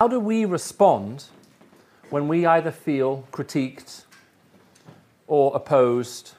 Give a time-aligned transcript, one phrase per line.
[0.00, 1.24] How do we respond
[2.10, 4.04] when we either feel critiqued
[5.26, 6.34] or opposed?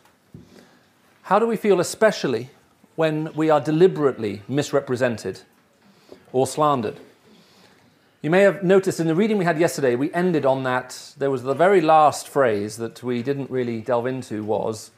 [1.23, 2.51] How do we feel, especially
[2.95, 5.41] when we are deliberately misrepresented
[6.31, 7.01] or slandered?
[8.21, 11.13] You may have noticed in the reading we had yesterday, we ended on that.
[11.17, 14.91] There was the very last phrase that we didn't really delve into was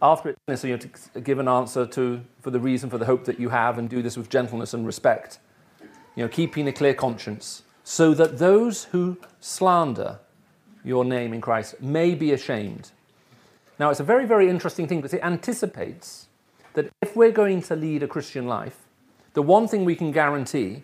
[0.00, 3.04] after it, so you have to give an answer to, for the reason, for the
[3.04, 5.38] hope that you have, and do this with gentleness and respect.
[6.14, 10.18] You know, keeping a clear conscience, so that those who slander
[10.82, 12.90] your name in Christ may be ashamed.
[13.78, 16.26] Now, it's a very, very interesting thing because it anticipates
[16.74, 18.76] that if we're going to lead a Christian life,
[19.34, 20.82] the one thing we can guarantee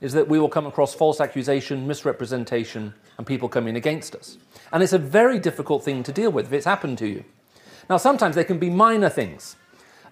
[0.00, 4.38] is that we will come across false accusation, misrepresentation, and people coming against us.
[4.72, 7.24] And it's a very difficult thing to deal with if it's happened to you.
[7.90, 9.56] Now, sometimes they can be minor things.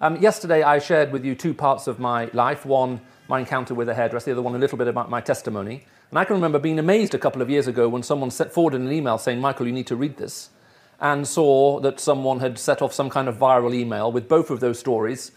[0.01, 2.99] Um, yesterday, I shared with you two parts of my life one,
[3.29, 5.85] my encounter with a hairdresser, the other one, a little bit about my testimony.
[6.13, 8.75] And I can remember being amazed a couple of years ago when someone set forward
[8.75, 10.51] an email saying, Michael, you need to read this,
[11.01, 14.59] and saw that someone had set off some kind of viral email with both of
[14.59, 15.31] those stories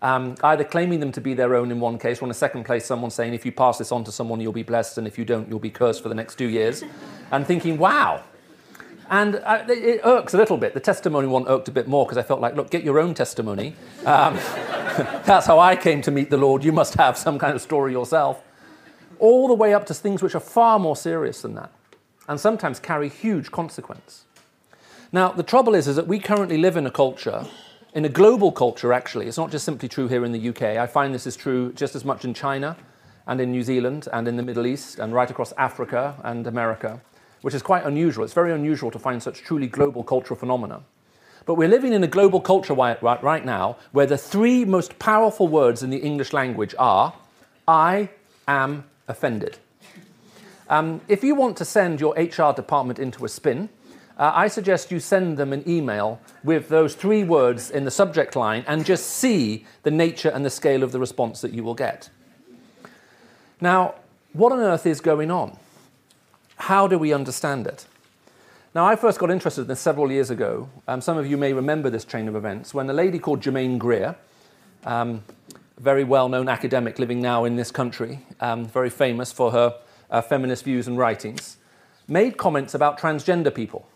[0.00, 2.64] um, either claiming them to be their own in one case, or in a second
[2.64, 5.18] place, someone saying, if you pass this on to someone, you'll be blessed, and if
[5.18, 6.82] you don't, you'll be cursed for the next two years,
[7.30, 8.22] and thinking, wow.
[9.10, 10.72] And uh, it irks a little bit.
[10.72, 13.12] The testimony one irked a bit more because I felt like, look, get your own
[13.12, 13.76] testimony.
[14.06, 14.36] Um,
[15.26, 16.64] that's how I came to meet the Lord.
[16.64, 18.42] You must have some kind of story yourself.
[19.24, 21.72] All the way up to things which are far more serious than that,
[22.28, 24.24] and sometimes carry huge consequence.
[25.12, 27.46] Now, the trouble is, is that we currently live in a culture
[27.94, 30.62] in a global culture, actually, it's not just simply true here in the UK.
[30.62, 32.76] I find this is true just as much in China
[33.28, 37.00] and in New Zealand and in the Middle East and right across Africa and America,
[37.42, 38.24] which is quite unusual.
[38.24, 40.82] It's very unusual to find such truly global cultural phenomena.
[41.46, 45.46] But we're living in a global culture right, right now where the three most powerful
[45.46, 47.14] words in the English language are
[47.68, 48.10] I
[48.48, 49.58] am offended.
[50.68, 53.68] Um, if you want to send your HR department into a spin,
[54.16, 58.36] uh, I suggest you send them an email with those three words in the subject
[58.36, 61.74] line and just see the nature and the scale of the response that you will
[61.74, 62.10] get.
[63.60, 63.96] Now,
[64.32, 65.58] what on earth is going on?
[66.56, 67.86] How do we understand it?
[68.74, 70.68] Now, I first got interested in this several years ago.
[70.88, 73.78] Um, some of you may remember this chain of events when a lady called Germaine
[73.78, 74.16] Greer,
[74.84, 75.22] um,
[75.78, 79.78] very well known academic living now in this country, um, very famous for her
[80.10, 81.56] uh, feminist views and writings,
[82.06, 83.88] made comments about transgender people.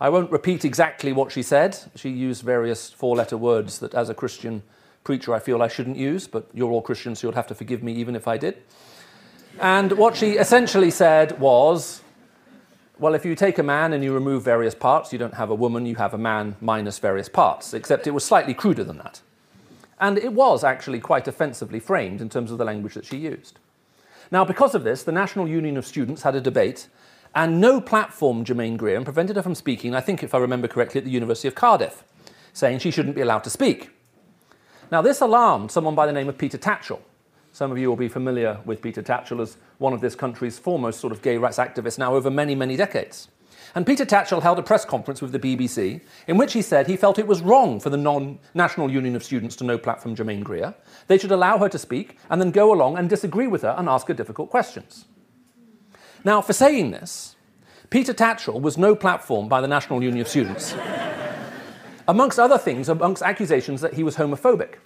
[0.00, 1.78] I won't repeat exactly what she said.
[1.94, 4.62] She used various four letter words that, as a Christian
[5.04, 7.82] preacher, I feel I shouldn't use, but you're all Christians, so you'll have to forgive
[7.82, 8.62] me even if I did.
[9.60, 12.02] And what she essentially said was
[12.98, 15.56] well, if you take a man and you remove various parts, you don't have a
[15.56, 19.20] woman, you have a man minus various parts, except it was slightly cruder than that.
[20.02, 23.60] And it was actually quite offensively framed in terms of the language that she used.
[24.32, 26.88] Now, because of this, the National Union of Students had a debate
[27.36, 30.98] and no platform Germaine Greer prevented her from speaking, I think, if I remember correctly,
[30.98, 32.02] at the University of Cardiff,
[32.52, 33.90] saying she shouldn't be allowed to speak.
[34.90, 37.00] Now, this alarmed someone by the name of Peter Tatchell.
[37.52, 40.98] Some of you will be familiar with Peter Tatchell as one of this country's foremost
[40.98, 43.28] sort of gay rights activists now over many, many decades.
[43.74, 46.96] And Peter Tatchell held a press conference with the BBC in which he said he
[46.96, 50.42] felt it was wrong for the non National Union of Students to no platform Germaine
[50.42, 50.74] Greer.
[51.06, 53.88] They should allow her to speak and then go along and disagree with her and
[53.88, 55.06] ask her difficult questions.
[56.24, 57.36] Now, for saying this,
[57.90, 60.74] Peter Tatchell was no platform by the National Union of Students,
[62.08, 64.76] amongst other things, amongst accusations that he was homophobic.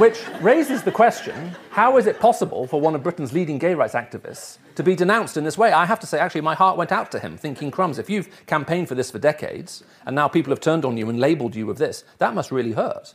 [0.00, 3.92] Which raises the question how is it possible for one of Britain's leading gay rights
[3.92, 5.72] activists to be denounced in this way?
[5.72, 8.46] I have to say, actually, my heart went out to him, thinking, crumbs, if you've
[8.46, 11.66] campaigned for this for decades and now people have turned on you and labelled you
[11.66, 13.12] with this, that must really hurt.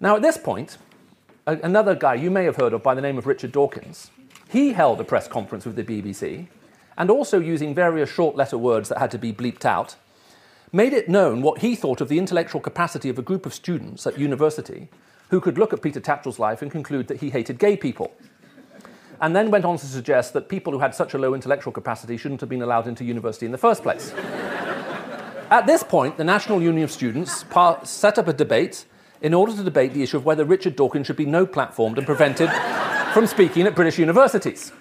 [0.00, 0.78] Now, at this point,
[1.46, 4.10] another guy you may have heard of by the name of Richard Dawkins
[4.48, 6.46] he held a press conference with the BBC
[6.96, 9.96] and also using various short letter words that had to be bleeped out,
[10.76, 14.06] made it known what he thought of the intellectual capacity of a group of students
[14.06, 14.88] at university
[15.30, 18.12] who could look at Peter Tatchell's life and conclude that he hated gay people.
[19.18, 22.18] And then went on to suggest that people who had such a low intellectual capacity
[22.18, 24.12] shouldn't have been allowed into university in the first place.
[25.50, 27.46] at this point, the National Union of Students
[27.84, 28.84] set up a debate
[29.22, 32.04] in order to debate the issue of whether Richard Dawkins should be no platformed and
[32.04, 32.50] prevented
[33.14, 34.72] from speaking at British universities.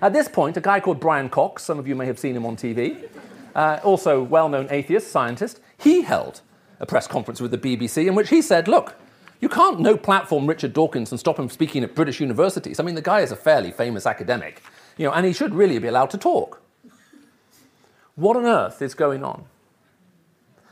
[0.00, 2.46] At this point, a guy called Brian Cox, some of you may have seen him
[2.46, 3.06] on TV,
[3.56, 6.42] uh, also well known atheist, scientist, he held
[6.78, 8.94] a press conference with the BBC in which he said, Look,
[9.40, 12.78] you can't no platform Richard Dawkins and stop him speaking at British universities.
[12.78, 14.62] I mean, the guy is a fairly famous academic,
[14.98, 16.62] you know, and he should really be allowed to talk.
[18.14, 19.46] What on earth is going on?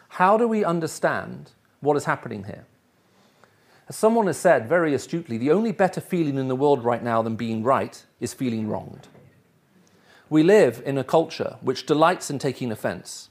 [0.08, 2.66] How do we understand what is happening here?
[3.88, 7.22] As someone has said very astutely, the only better feeling in the world right now
[7.22, 9.08] than being right is feeling wronged.
[10.34, 13.30] We live in a culture which delights in taking offense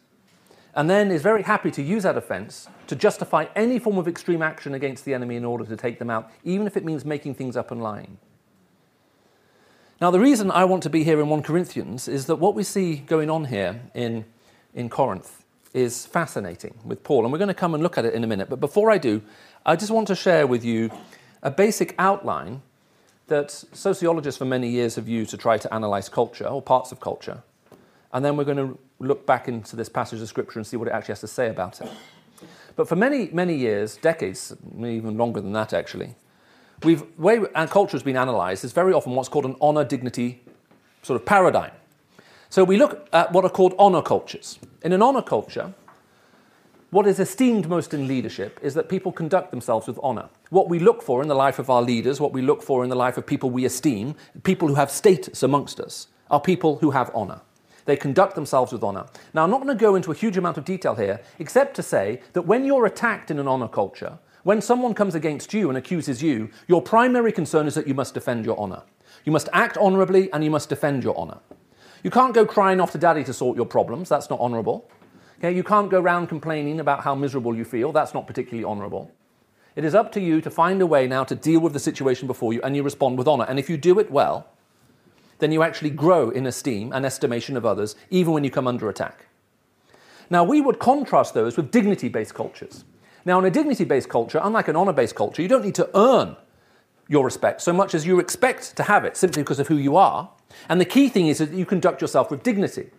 [0.74, 4.42] and then is very happy to use that offense to justify any form of extreme
[4.42, 7.36] action against the enemy in order to take them out, even if it means making
[7.36, 8.20] things up and lying.
[10.00, 12.64] Now, the reason I want to be here in 1 Corinthians is that what we
[12.64, 14.24] see going on here in,
[14.74, 18.14] in Corinth is fascinating with Paul, and we're going to come and look at it
[18.14, 18.50] in a minute.
[18.50, 19.22] But before I do,
[19.66, 20.90] I just want to share with you
[21.42, 22.62] a basic outline
[23.34, 27.00] that sociologists for many years have used to try to analyze culture or parts of
[27.00, 27.42] culture.
[28.12, 30.88] And then we're going to look back into this passage of Scripture and see what
[30.88, 31.90] it actually has to say about it.
[32.76, 36.16] But for many, many years, decades, even longer than that actually,
[36.84, 40.44] we've, way our culture has been analysed is very often what's called an honour dignity
[41.02, 41.72] sort of paradigm.
[42.52, 44.60] So we look at what are called honour cultures.
[44.84, 45.74] In an honour culture,
[46.94, 50.30] what is esteemed most in leadership is that people conduct themselves with honour.
[50.52, 52.92] What we look for in the life of our leaders, what we look for in
[52.92, 54.14] the life of people we esteem,
[54.44, 57.42] people who have status amongst us, are people who have honour.
[57.86, 59.08] They conduct themselves with honour.
[59.34, 61.84] Now, I'm not going to go into a huge amount of detail here, except to
[61.84, 65.78] say that when you're attacked in an honour culture, when someone comes against you and
[65.80, 68.84] accuses you, your primary concern is that you must defend your honour.
[69.26, 71.40] You must act honourably and you must defend your honour.
[72.04, 74.88] You can't go crying off to daddy to sort your problems, that's not honourable.
[75.44, 79.12] Okay, you can't go around complaining about how miserable you feel, that's not particularly honourable.
[79.76, 82.28] It is up to you to find a way now to deal with the situation
[82.28, 83.44] before you and you respond with honour.
[83.44, 84.48] And if you do it well,
[85.40, 88.88] then you actually grow in esteem and estimation of others, even when you come under
[88.88, 89.26] attack.
[90.30, 92.86] Now, we would contrast those with dignity based cultures.
[93.26, 95.90] Now, in a dignity based culture, unlike an honor based culture, you don't need to
[95.94, 96.38] earn
[97.10, 99.98] your respect so much as you expect to have it simply because of who you
[99.98, 100.30] are.
[100.70, 102.92] And the key thing is that you conduct yourself with dignity.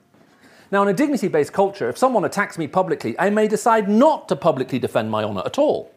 [0.71, 4.29] Now, in a dignity based culture, if someone attacks me publicly, I may decide not
[4.29, 5.93] to publicly defend my honor at all.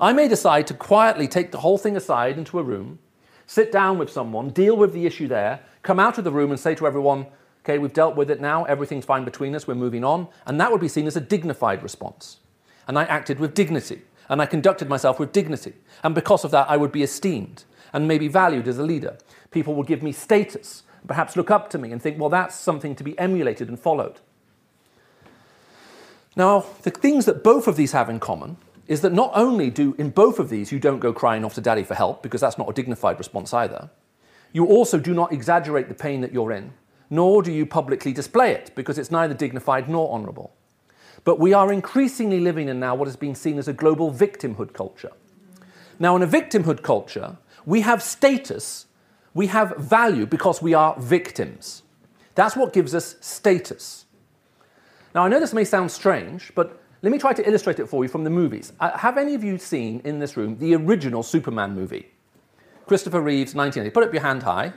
[0.00, 2.98] I may decide to quietly take the whole thing aside into a room,
[3.46, 6.58] sit down with someone, deal with the issue there, come out of the room and
[6.58, 7.26] say to everyone,
[7.62, 10.28] okay, we've dealt with it now, everything's fine between us, we're moving on.
[10.46, 12.38] And that would be seen as a dignified response.
[12.88, 15.74] And I acted with dignity, and I conducted myself with dignity.
[16.02, 19.18] And because of that, I would be esteemed and maybe valued as a leader.
[19.50, 22.94] People would give me status, perhaps look up to me and think, well, that's something
[22.96, 24.20] to be emulated and followed.
[26.36, 28.56] Now, the things that both of these have in common
[28.86, 31.60] is that not only do in both of these you don't go crying off to
[31.60, 33.90] daddy for help, because that's not a dignified response either,
[34.52, 36.72] you also do not exaggerate the pain that you're in,
[37.08, 40.52] nor do you publicly display it, because it's neither dignified nor honourable.
[41.24, 44.72] But we are increasingly living in now what has been seen as a global victimhood
[44.72, 45.12] culture.
[45.98, 47.36] Now, in a victimhood culture,
[47.66, 48.86] we have status,
[49.34, 51.82] we have value because we are victims.
[52.34, 54.06] That's what gives us status.
[55.14, 58.04] Now, I know this may sound strange, but let me try to illustrate it for
[58.04, 58.72] you from the movies.
[58.78, 62.10] Uh, have any of you seen in this room the original Superman movie?
[62.86, 63.94] Christopher Reeves, 1980.
[63.94, 64.72] Put up your hand high.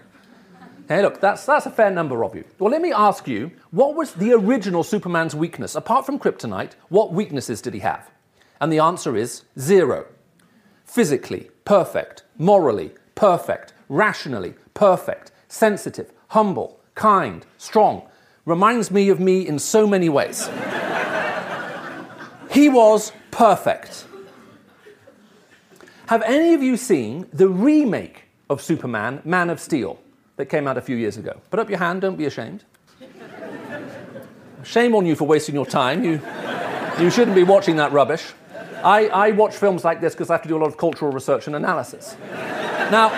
[0.87, 2.43] Hey, look, that's, that's a fair number of you.
[2.59, 5.75] Well, let me ask you what was the original Superman's weakness?
[5.75, 8.11] Apart from kryptonite, what weaknesses did he have?
[8.59, 10.05] And the answer is zero.
[10.85, 12.23] Physically, perfect.
[12.37, 13.72] Morally, perfect.
[13.89, 15.31] Rationally, perfect.
[15.47, 18.03] Sensitive, humble, kind, strong.
[18.45, 20.47] Reminds me of me in so many ways.
[22.51, 24.05] he was perfect.
[26.07, 29.99] Have any of you seen the remake of Superman, Man of Steel,
[30.35, 31.39] that came out a few years ago?
[31.49, 32.63] Put up your hand, don't be ashamed.
[34.63, 36.03] Shame on you for wasting your time.
[36.03, 36.21] You,
[36.99, 38.33] you shouldn't be watching that rubbish.
[38.83, 41.11] I, I watch films like this because I have to do a lot of cultural
[41.11, 42.17] research and analysis.
[42.91, 43.09] Now,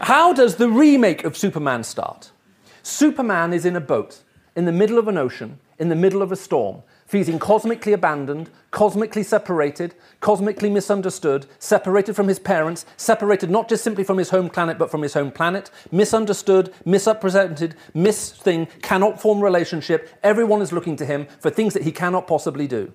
[0.00, 2.30] how does the remake of Superman start?
[2.82, 4.22] Superman is in a boat
[4.56, 8.50] in the middle of an ocean, in the middle of a storm, feeling cosmically abandoned,
[8.70, 14.50] cosmically separated, cosmically misunderstood, separated from his parents, separated not just simply from his home
[14.50, 20.08] planet, but from his home planet, misunderstood, misrepresented, miss thing, cannot form relationship.
[20.22, 22.92] Everyone is looking to him for things that he cannot possibly do.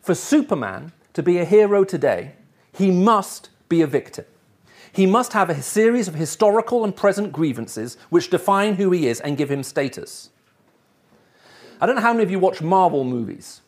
[0.00, 2.32] For Superman to be a hero today,
[2.72, 4.24] he must be a victim.
[4.96, 9.20] He must have a series of historical and present grievances which define who he is
[9.20, 10.30] and give him status.
[11.78, 13.60] I don't know how many of you watch Marvel movies,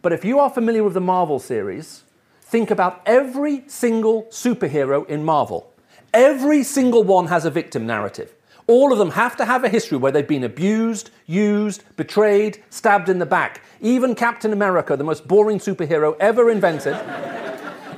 [0.00, 2.04] but if you are familiar with the Marvel series,
[2.40, 5.70] think about every single superhero in Marvel.
[6.14, 8.32] Every single one has a victim narrative.
[8.66, 13.10] All of them have to have a history where they've been abused, used, betrayed, stabbed
[13.10, 13.60] in the back.
[13.82, 16.94] Even Captain America, the most boring superhero ever invented,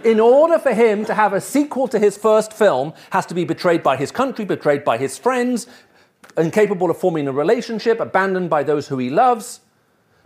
[0.07, 3.45] in order for him to have a sequel to his first film, has to be
[3.45, 5.67] betrayed by his country, betrayed by his friends,
[6.39, 9.61] incapable of forming a relationship, abandoned by those who he loves,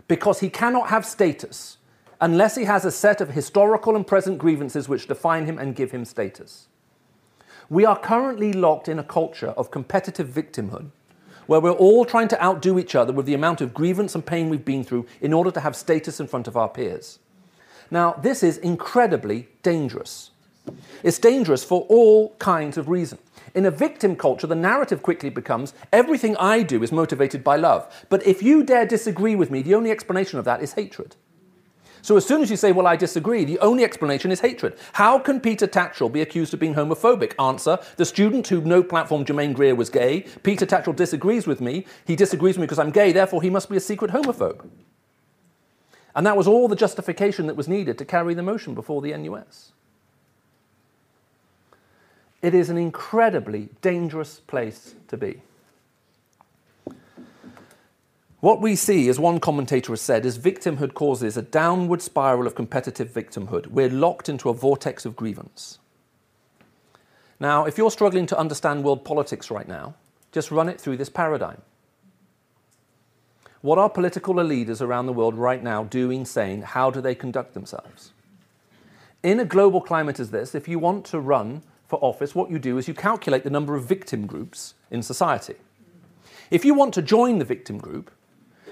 [0.07, 1.77] because he cannot have status
[2.19, 5.89] unless he has a set of historical and present grievances which define him and give
[5.89, 6.67] him status.
[7.67, 10.91] We are currently locked in a culture of competitive victimhood
[11.47, 14.49] where we're all trying to outdo each other with the amount of grievance and pain
[14.49, 17.17] we've been through in order to have status in front of our peers.
[17.91, 20.31] Now, this is incredibly dangerous.
[21.03, 23.21] It's dangerous for all kinds of reasons.
[23.53, 28.05] In a victim culture, the narrative quickly becomes everything I do is motivated by love.
[28.09, 31.17] But if you dare disagree with me, the only explanation of that is hatred.
[32.01, 34.75] So as soon as you say, well, I disagree, the only explanation is hatred.
[34.93, 37.33] How can Peter Tatchell be accused of being homophobic?
[37.39, 40.21] Answer, the student who no platform Germaine Greer was gay.
[40.43, 41.85] Peter Tatchell disagrees with me.
[42.05, 44.67] He disagrees with me because I'm gay, therefore he must be a secret homophobe.
[46.15, 49.15] And that was all the justification that was needed to carry the motion before the
[49.15, 49.71] NUS.
[52.41, 55.41] It is an incredibly dangerous place to be.
[58.39, 62.55] What we see, as one commentator has said, is victimhood causes a downward spiral of
[62.55, 63.67] competitive victimhood.
[63.67, 65.77] We're locked into a vortex of grievance.
[67.39, 69.93] Now, if you're struggling to understand world politics right now,
[70.31, 71.61] just run it through this paradigm.
[73.61, 76.63] What are political leaders around the world right now doing, saying?
[76.63, 78.11] How do they conduct themselves?
[79.21, 82.57] In a global climate as this, if you want to run for office, what you
[82.57, 85.55] do is you calculate the number of victim groups in society.
[86.49, 88.09] If you want to join the victim group,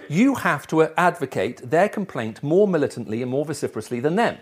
[0.10, 4.39] you have to advocate their complaint more militantly and more vociferously than them.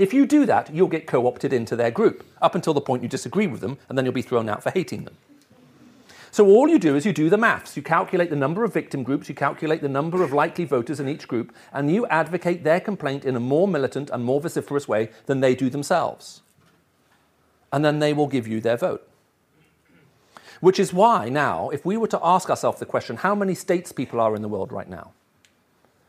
[0.00, 3.04] If you do that, you'll get co opted into their group, up until the point
[3.04, 5.16] you disagree with them, and then you'll be thrown out for hating them.
[6.32, 7.76] So all you do is you do the maths.
[7.76, 11.08] You calculate the number of victim groups, you calculate the number of likely voters in
[11.08, 15.10] each group, and you advocate their complaint in a more militant and more vociferous way
[15.26, 16.42] than they do themselves.
[17.72, 19.06] And then they will give you their vote.
[20.60, 23.92] Which is why now, if we were to ask ourselves the question, how many states
[23.92, 25.12] people are in the world right now?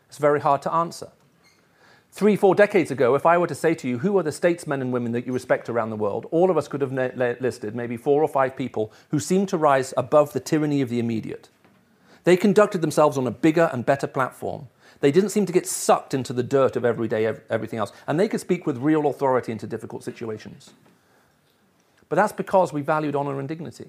[0.10, 1.10] It's very hard to answer.
[2.14, 4.82] Three, four decades ago, if I were to say to you, who are the statesmen
[4.82, 7.96] and women that you respect around the world, all of us could have listed maybe
[7.96, 11.48] four or five people who seemed to rise above the tyranny of the immediate.
[12.26, 14.68] They conducted themselves on a bigger and better platform.
[15.00, 17.94] They didn't seem to get sucked into the dirt of everyday everything else.
[18.06, 20.72] And they could speak with real authority into difficult situations.
[22.10, 23.88] But that's because we valued honor and dignity.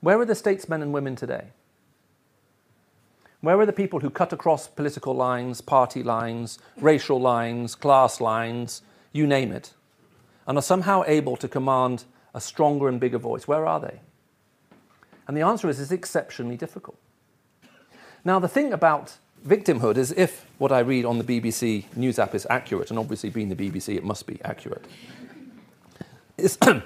[0.00, 1.48] Where are the statesmen and women today?
[3.40, 8.82] Where are the people who cut across political lines, party lines, racial lines, class lines,
[9.12, 9.74] you name it,
[10.46, 13.46] and are somehow able to command a stronger and bigger voice?
[13.46, 14.00] Where are they?
[15.28, 16.98] And the answer is it's exceptionally difficult.
[18.24, 22.34] Now, the thing about victimhood is if what I read on the BBC News app
[22.34, 24.84] is accurate, and obviously being the BBC, it must be accurate,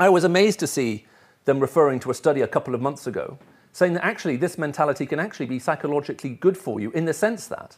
[0.00, 1.06] I was amazed to see
[1.44, 3.38] them referring to a study a couple of months ago,
[3.74, 7.48] saying that actually this mentality can actually be psychologically good for you in the sense
[7.48, 7.76] that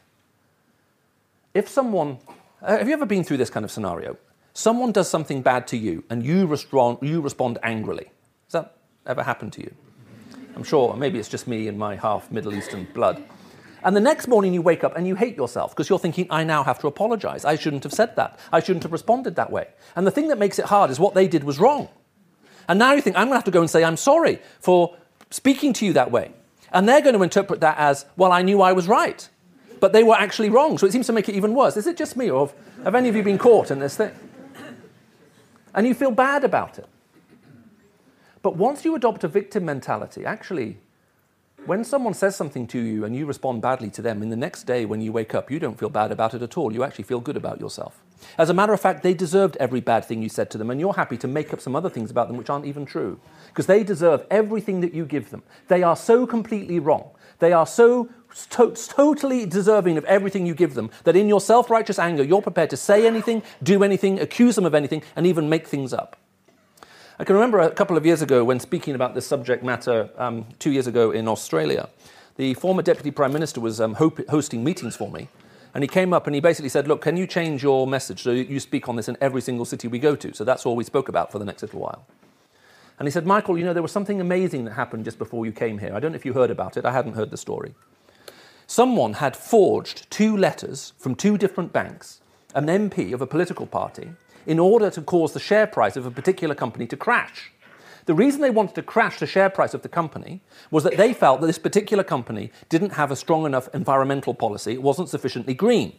[1.54, 2.18] if someone,
[2.60, 4.18] uh, have you ever been through this kind of scenario?
[4.52, 8.10] Someone does something bad to you and you respond, you respond angrily.
[8.44, 8.76] Has that
[9.06, 9.74] ever happened to you?
[10.54, 13.24] I'm sure, maybe it's just me and my half Middle Eastern blood.
[13.82, 16.44] And the next morning you wake up and you hate yourself because you're thinking, I
[16.44, 17.46] now have to apologize.
[17.46, 18.38] I shouldn't have said that.
[18.52, 19.68] I shouldn't have responded that way.
[19.94, 21.88] And the thing that makes it hard is what they did was wrong.
[22.68, 24.94] And now you think, I'm going to have to go and say, I'm sorry for
[25.30, 26.32] speaking to you that way.
[26.72, 29.28] And they're going to interpret that as, well, I knew I was right.
[29.80, 30.78] But they were actually wrong.
[30.78, 31.76] So it seems to make it even worse.
[31.76, 32.54] Is it just me, or have,
[32.84, 34.12] have any of you been caught in this thing?
[35.74, 36.86] And you feel bad about it.
[38.42, 40.78] But once you adopt a victim mentality, actually,
[41.66, 44.64] when someone says something to you and you respond badly to them, in the next
[44.64, 46.72] day when you wake up, you don't feel bad about it at all.
[46.72, 48.02] You actually feel good about yourself.
[48.38, 50.80] As a matter of fact, they deserved every bad thing you said to them, and
[50.80, 53.20] you're happy to make up some other things about them which aren't even true.
[53.48, 55.42] Because they deserve everything that you give them.
[55.68, 57.10] They are so completely wrong.
[57.38, 58.08] They are so
[58.50, 62.42] to- totally deserving of everything you give them that in your self righteous anger, you're
[62.42, 66.16] prepared to say anything, do anything, accuse them of anything, and even make things up.
[67.18, 70.44] I can remember a couple of years ago when speaking about this subject matter um,
[70.58, 71.88] two years ago in Australia,
[72.36, 75.28] the former Deputy Prime Minister was um, ho- hosting meetings for me.
[75.72, 78.32] And he came up and he basically said, Look, can you change your message so
[78.32, 80.34] you speak on this in every single city we go to?
[80.34, 82.06] So that's all we spoke about for the next little while.
[82.98, 85.52] And he said, Michael, you know, there was something amazing that happened just before you
[85.52, 85.94] came here.
[85.94, 87.74] I don't know if you heard about it, I hadn't heard the story.
[88.66, 92.20] Someone had forged two letters from two different banks,
[92.54, 94.10] an MP of a political party,
[94.46, 97.52] in order to cause the share price of a particular company to crash.
[98.06, 101.12] The reason they wanted to crash the share price of the company was that they
[101.12, 105.54] felt that this particular company didn't have a strong enough environmental policy, it wasn't sufficiently
[105.54, 105.92] green.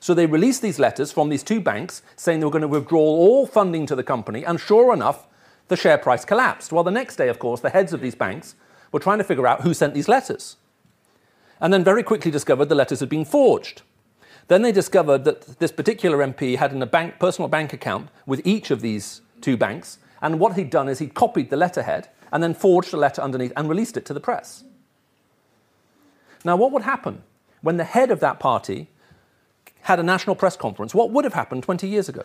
[0.00, 3.00] So they released these letters from these two banks saying they were going to withdraw
[3.00, 5.26] all funding to the company, and sure enough,
[5.68, 6.72] the share price collapsed.
[6.72, 8.54] Well, the next day, of course, the heads of these banks
[8.92, 10.56] were trying to figure out who sent these letters.
[11.60, 13.82] And then very quickly discovered the letters had been forged.
[14.48, 18.70] Then they discovered that this particular MP had a bank, personal bank account with each
[18.70, 22.54] of these two banks, and what he'd done is he'd copied the letterhead and then
[22.54, 24.64] forged a letter underneath and released it to the press.
[26.44, 27.22] Now, what would happen
[27.62, 28.90] when the head of that party
[29.82, 30.94] had a national press conference?
[30.94, 32.24] What would have happened 20 years ago?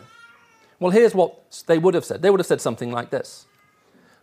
[0.78, 2.22] Well, here's what they would have said.
[2.22, 3.46] They would have said something like this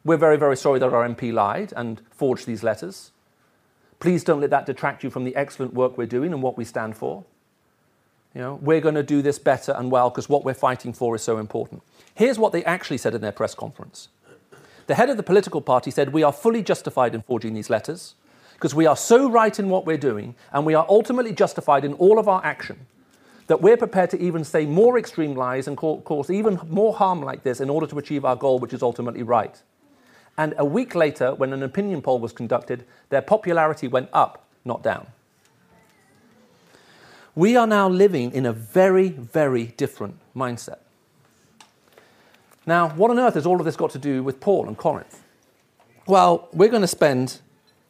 [0.03, 3.11] We're very, very sorry that our MP lied and forged these letters.
[3.99, 6.65] Please don't let that detract you from the excellent work we're doing and what we
[6.65, 7.25] stand for.
[8.37, 11.15] You know, we're going to do this better and well because what we're fighting for
[11.15, 11.81] is so important.
[12.13, 14.09] Here's what they actually said in their press conference.
[14.85, 18.13] The head of the political party said, We are fully justified in forging these letters
[18.53, 21.93] because we are so right in what we're doing and we are ultimately justified in
[21.93, 22.85] all of our action
[23.47, 27.41] that we're prepared to even say more extreme lies and cause even more harm like
[27.41, 29.63] this in order to achieve our goal, which is ultimately right.
[30.37, 34.83] And a week later, when an opinion poll was conducted, their popularity went up, not
[34.83, 35.07] down.
[37.37, 40.79] We are now living in a very, very different mindset.
[42.65, 45.21] Now, what on earth has all of this got to do with Paul and Corinth?
[46.07, 47.41] Well, we're going to spend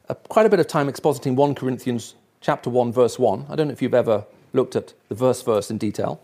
[0.10, 3.46] a, quite a bit of time expositing 1 Corinthians chapter 1 verse 1.
[3.48, 6.22] I don't know if you've ever looked at the verse verse in detail.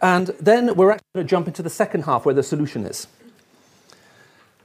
[0.00, 3.06] And then we're actually going to jump into the second half where the solution is.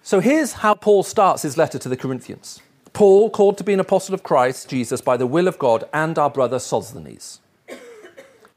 [0.01, 2.61] So here's how Paul starts his letter to the Corinthians.
[2.99, 6.19] Paul, called to be an apostle of Christ Jesus by the will of God, and
[6.19, 7.39] our brother Sosthenes.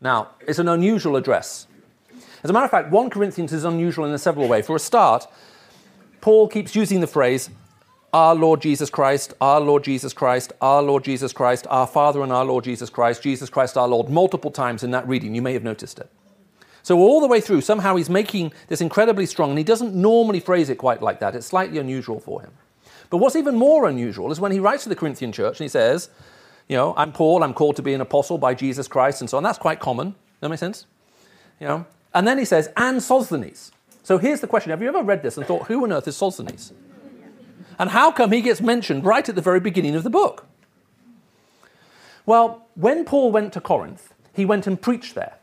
[0.00, 1.68] Now, it's an unusual address.
[2.42, 4.66] As a matter of fact, 1 Corinthians is unusual in a several ways.
[4.66, 5.28] For a start,
[6.20, 7.50] Paul keeps using the phrase,
[8.12, 12.32] our Lord Jesus Christ, our Lord Jesus Christ, our Lord Jesus Christ, our Father and
[12.32, 15.36] our Lord Jesus Christ, Jesus Christ our Lord, multiple times in that reading.
[15.36, 16.10] You may have noticed it.
[16.82, 20.40] So, all the way through, somehow he's making this incredibly strong, and he doesn't normally
[20.40, 21.36] phrase it quite like that.
[21.36, 22.50] It's slightly unusual for him.
[23.12, 25.68] But what's even more unusual is when he writes to the Corinthian church and he
[25.68, 26.08] says,
[26.66, 29.36] You know, I'm Paul, I'm called to be an apostle by Jesus Christ, and so
[29.36, 29.42] on.
[29.42, 30.14] That's quite common.
[30.40, 30.86] That makes sense?
[31.60, 31.86] You know?
[32.14, 33.70] And then he says, and Sosthenes.
[34.02, 36.16] So here's the question Have you ever read this and thought, who on earth is
[36.16, 36.72] Sosthenes?
[37.78, 40.46] And how come he gets mentioned right at the very beginning of the book?
[42.24, 45.36] Well, when Paul went to Corinth, he went and preached there.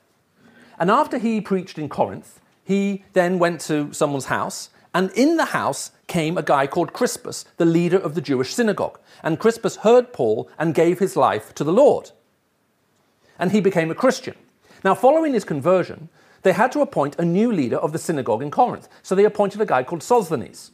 [0.79, 5.45] And after he preached in Corinth, he then went to someone's house, and in the
[5.45, 8.99] house came a guy called Crispus, the leader of the Jewish synagogue.
[9.21, 12.11] And Crispus heard Paul and gave his life to the Lord.
[13.37, 14.35] And he became a Christian.
[14.83, 16.09] Now, following his conversion,
[16.41, 18.87] they had to appoint a new leader of the synagogue in Corinth.
[19.03, 20.71] So they appointed a guy called Sosthenes.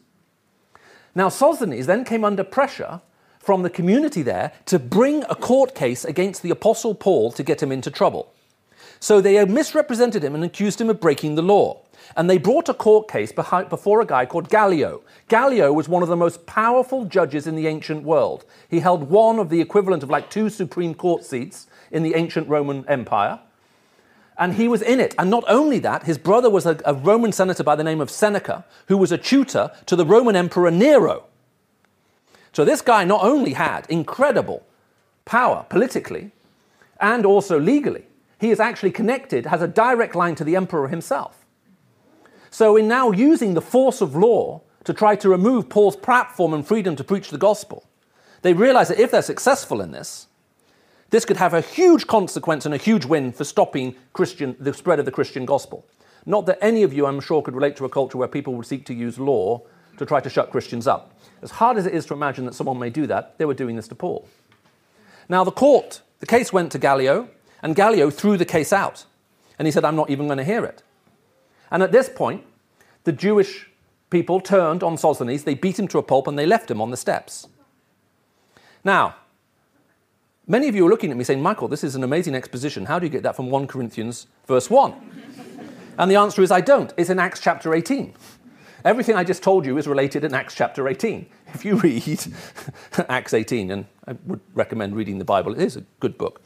[1.14, 3.02] Now, Sosthenes then came under pressure
[3.40, 7.62] from the community there to bring a court case against the Apostle Paul to get
[7.62, 8.34] him into trouble.
[9.00, 11.82] So they misrepresented him and accused him of breaking the law.
[12.16, 15.02] And they brought a court case before a guy called Gallio.
[15.28, 18.46] Gallio was one of the most powerful judges in the ancient world.
[18.70, 22.48] He held one of the equivalent of like two Supreme Court seats in the ancient
[22.48, 23.40] Roman Empire
[24.38, 25.16] and he was in it.
[25.18, 28.10] And not only that, his brother was a, a, Roman senator by the name of
[28.10, 31.26] Seneca, who was a tutor to the Roman Emperor Nero.
[32.52, 34.66] So this guy not only had incredible
[35.26, 36.32] power politically
[37.00, 38.06] and also legally,
[38.40, 41.45] he is actually connected, has a direct line to the emperor himself.
[42.56, 46.66] So, in now using the force of law to try to remove Paul's platform and
[46.66, 47.84] freedom to preach the gospel,
[48.44, 50.28] they realize that if they're successful in this,
[51.10, 55.00] this could have a huge consequence and a huge win for stopping Christian, the spread
[55.00, 55.86] of the Christian gospel.
[56.26, 58.66] Not that any of you, I'm sure, could relate to a culture where people would
[58.66, 59.62] seek to use law
[59.98, 61.20] to try to shut Christians up.
[61.42, 63.76] As hard as it is to imagine that someone may do that, they were doing
[63.76, 64.30] this to Paul.
[65.28, 67.28] Now, the court, the case went to Gallio,
[67.62, 69.04] and Gallio threw the case out.
[69.60, 70.84] And he said, I'm not even going to hear it.
[71.72, 72.44] And at this point,
[73.04, 73.70] the Jewish
[74.10, 76.92] people turned on Sosthenes, they beat him to a pulp, and they left him on
[76.92, 77.48] the steps.
[78.84, 79.16] Now,
[80.48, 82.86] Many of you are looking at me saying, Michael, this is an amazing exposition.
[82.86, 84.94] How do you get that from 1 Corinthians verse 1?
[85.98, 86.94] and the answer is, I don't.
[86.98, 88.14] It's in Acts chapter 18.
[88.84, 91.26] Everything I just told you is related in Acts chapter 18.
[91.56, 92.20] If you read
[93.10, 96.42] Acts 18, and I would recommend reading the Bible, it is a good book,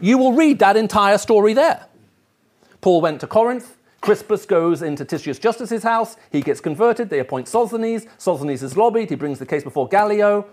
[0.00, 1.84] you will read that entire story there.
[2.80, 3.76] Paul went to Corinth.
[4.02, 6.16] Crispus goes into Titius Justus's house.
[6.30, 7.08] He gets converted.
[7.08, 8.04] They appoint Sosthenes.
[8.18, 9.08] Sosthenes is lobbied.
[9.08, 10.44] He brings the case before Gallio.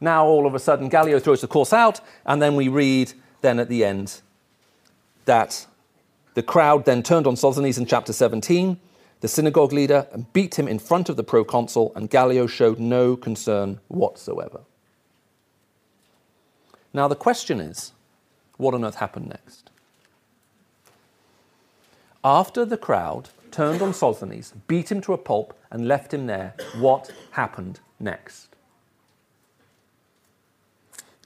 [0.00, 3.58] Now, all of a sudden, Gallio throws the course out, and then we read then
[3.58, 4.20] at the end
[5.24, 5.66] that
[6.34, 8.78] the crowd then turned on Sosthenes in chapter 17,
[9.20, 13.16] the synagogue leader, and beat him in front of the proconsul, and Gallio showed no
[13.16, 14.60] concern whatsoever.
[16.92, 17.92] Now, the question is
[18.56, 19.67] what on earth happened next?
[22.24, 26.54] After the crowd turned on Sosthenes, beat him to a pulp, and left him there,
[26.76, 28.56] what happened next?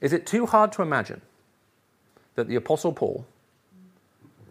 [0.01, 1.21] Is it too hard to imagine
[2.35, 3.25] that the Apostle Paul,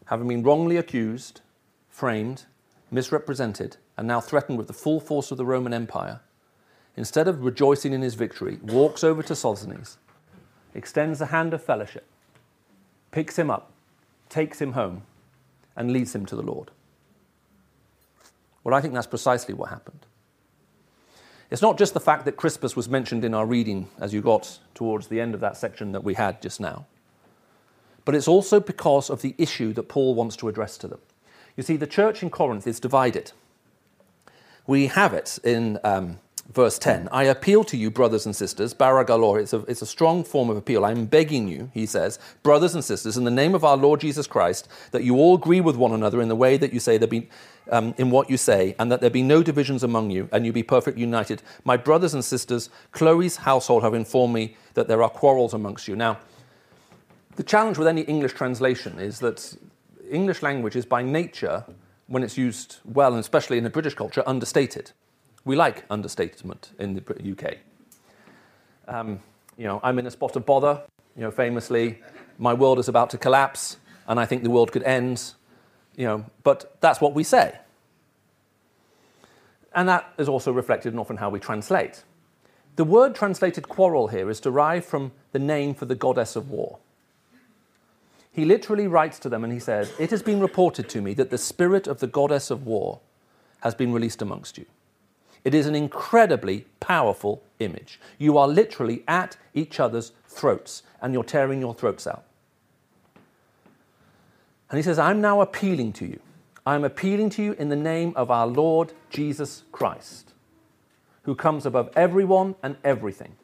[0.07, 1.43] having been wrongly accused,
[1.91, 2.47] framed,
[2.91, 6.21] misrepresented, and now threatened with the full force of the Roman Empire,
[6.97, 9.99] instead of rejoicing in his victory, walks over to Sosthenes,
[10.75, 12.07] extends the hand of fellowship,
[13.11, 13.71] picks him up,
[14.29, 15.03] takes him home,
[15.77, 16.71] and leads him to the Lord.
[18.65, 20.07] Well, I think that's precisely what happened.
[21.51, 24.59] It's not just the fact that Crispus was mentioned in our reading as you got
[24.75, 26.87] towards the end of that section that we had just now,
[28.05, 31.01] but it's also because of the issue that Paul wants to address to them.
[31.57, 33.33] You see, the church in Corinth is divided.
[34.67, 39.41] We have it in um, verse 10 I appeal to you, brothers and sisters, parakalo,
[39.41, 40.85] it's a, it's a strong form of appeal.
[40.85, 44.27] I'm begging you, he says, brothers and sisters, in the name of our Lord Jesus
[44.27, 47.09] Christ, that you all agree with one another in the way that you say there
[47.09, 47.29] be,
[47.71, 50.53] um, in what you say, and that there be no divisions among you, and you
[50.53, 51.43] be perfectly united.
[51.65, 55.97] My brothers and sisters, Chloe's household have informed me that there are quarrels amongst you.
[55.97, 56.19] Now,
[57.37, 59.57] the challenge with any English translation is that
[60.11, 61.65] English language is by nature,
[62.07, 64.93] when it's used well, and especially in the British culture, understated.
[65.45, 67.59] We like understatement in the UK.
[68.89, 69.21] Um,
[69.57, 70.83] you know, I'm in a spot of bother.
[71.17, 72.01] You know, famously,
[72.39, 73.77] my world is about to collapse,
[74.07, 75.33] and I think the world could end.
[75.97, 77.59] You know, but that's what we say,
[79.75, 82.03] and that is also reflected in often how we translate.
[82.77, 86.79] The word translated quarrel here is derived from the name for the goddess of war.
[88.33, 91.29] He literally writes to them and he says, It has been reported to me that
[91.29, 93.01] the spirit of the goddess of war
[93.61, 94.65] has been released amongst you.
[95.45, 98.01] It is an incredibly powerful image.
[98.19, 102.25] You are literally at each other's throats and you're tearing your throats out.
[104.71, 106.21] And he says, I'm now appealing to you.
[106.65, 110.33] I'm appealing to you in the name of our Lord Jesus Christ,
[111.25, 113.35] who comes above everyone and everything,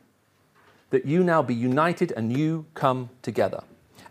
[0.91, 3.63] that you now be united and you come together.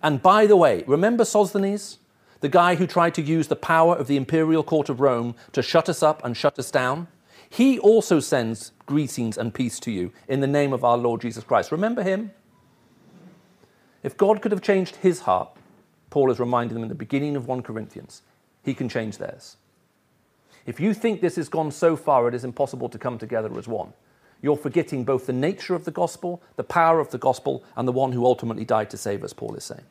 [0.04, 2.00] And by the way, remember Sosthenes,
[2.42, 5.64] the guy who tried to use the power of the imperial court of Rome to
[5.64, 7.08] shut us up and shut us down?
[7.50, 11.44] He also sends greetings and peace to you in the name of our Lord Jesus
[11.44, 11.72] Christ.
[11.72, 12.32] Remember him?
[14.04, 15.50] If God could have changed his heart,
[16.10, 18.22] Paul is reminding them in the beginning of 1 Corinthians,
[18.64, 19.58] he can change theirs.
[20.66, 23.68] If you think this has gone so far it is impossible to come together as
[23.68, 23.94] one,
[24.42, 27.94] you're forgetting both the nature of the gospel, the power of the gospel, and the
[27.94, 29.86] one who ultimately died to save us, Paul is saying.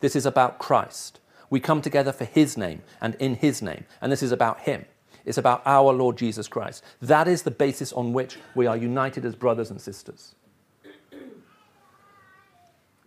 [0.00, 1.20] This is about Christ.
[1.48, 4.84] We come together for his name and in his name, and this is about him.
[5.24, 6.82] It's about our Lord Jesus Christ.
[7.02, 10.34] That is the basis on which we are united as brothers and sisters.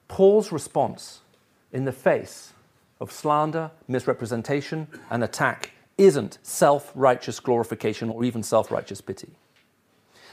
[0.07, 1.21] Paul's response
[1.71, 2.53] in the face
[3.01, 9.33] of slander, misrepresentation, and attack isn't self righteous glorification or even self righteous pity.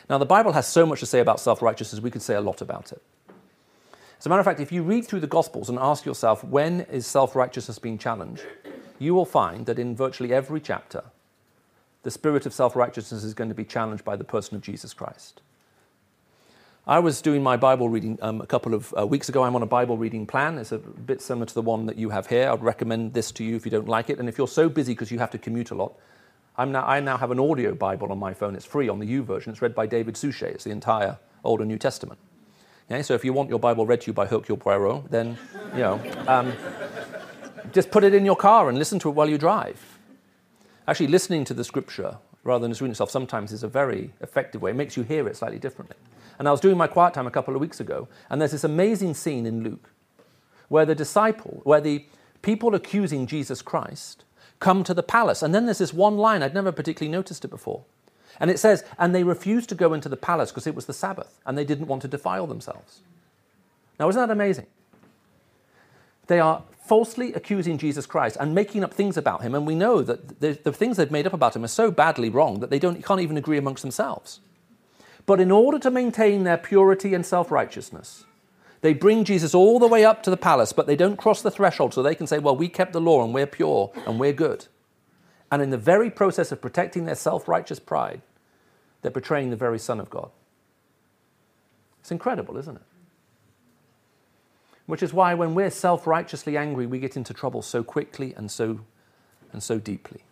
[0.08, 2.40] Now, the Bible has so much to say about self righteousness, we could say a
[2.40, 3.02] lot about it.
[4.18, 6.82] As a matter of fact, if you read through the Gospels and ask yourself, when
[6.82, 8.42] is self righteousness being challenged,
[8.98, 11.04] you will find that in virtually every chapter,
[12.02, 14.94] the spirit of self righteousness is going to be challenged by the person of Jesus
[14.94, 15.40] Christ.
[16.86, 19.44] I was doing my Bible reading um, a couple of uh, weeks ago.
[19.44, 20.58] I'm on a Bible reading plan.
[20.58, 22.50] It's a bit similar to the one that you have here.
[22.50, 24.18] I'd recommend this to you if you don't like it.
[24.18, 25.92] And if you're so busy because you have to commute a lot,
[26.58, 28.54] now, i now have an audio Bible on my phone.
[28.54, 29.48] It's free on the YouVersion.
[29.48, 30.54] It's read by David Suchet.
[30.54, 32.18] It's the entire Old and New Testament.
[32.90, 35.38] Okay, so if you want your Bible read to you by Hercule Poirot, then,
[35.72, 36.52] you know, um,
[37.72, 39.99] just put it in your car and listen to it while you drive.
[40.88, 44.62] Actually, listening to the scripture rather than just reading itself sometimes is a very effective
[44.62, 44.70] way.
[44.70, 45.96] It makes you hear it slightly differently.
[46.38, 48.64] And I was doing my quiet time a couple of weeks ago, and there's this
[48.64, 49.90] amazing scene in Luke
[50.68, 52.06] where the disciple, where the
[52.42, 54.24] people accusing Jesus Christ
[54.60, 55.42] come to the palace.
[55.42, 57.84] And then there's this one line, I'd never particularly noticed it before.
[58.38, 60.92] And it says, and they refused to go into the palace because it was the
[60.92, 63.00] Sabbath and they didn't want to defile themselves.
[63.98, 64.66] Now, isn't that amazing?
[66.26, 69.55] They are falsely accusing Jesus Christ and making up things about him.
[69.55, 72.29] And we know that the, the things they've made up about him are so badly
[72.29, 74.40] wrong that they don't, can't even agree amongst themselves.
[75.24, 78.24] But in order to maintain their purity and self righteousness,
[78.81, 81.50] they bring Jesus all the way up to the palace, but they don't cross the
[81.53, 84.33] threshold so they can say, well, we kept the law and we're pure and we're
[84.33, 84.66] good.
[85.48, 88.20] And in the very process of protecting their self righteous pride,
[89.03, 90.31] they're betraying the very Son of God.
[92.00, 92.83] It's incredible, isn't it?
[94.90, 98.50] Which is why when we're self righteously angry, we get into trouble so quickly and
[98.50, 98.81] so,
[99.53, 100.24] and so deeply.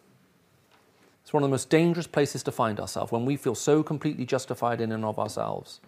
[1.22, 4.24] It's one of the most dangerous places to find ourselves when we feel so completely
[4.24, 5.78] justified in and of ourselves.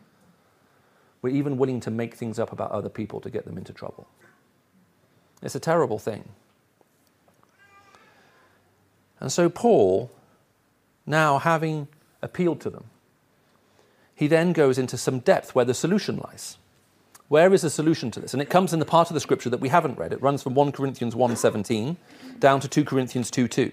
[1.20, 4.06] We're even willing to make things up about other people to get them into trouble.
[5.42, 6.28] It's a terrible thing.
[9.18, 10.12] And so, Paul,
[11.06, 11.88] now having
[12.22, 12.84] appealed to them,
[14.14, 16.56] he then goes into some depth where the solution lies.
[17.30, 18.32] Where is the solution to this?
[18.32, 20.12] And it comes in the part of the scripture that we haven't read.
[20.12, 21.96] It runs from 1 Corinthians 1:17
[22.40, 23.70] down to 2 Corinthians 2:2.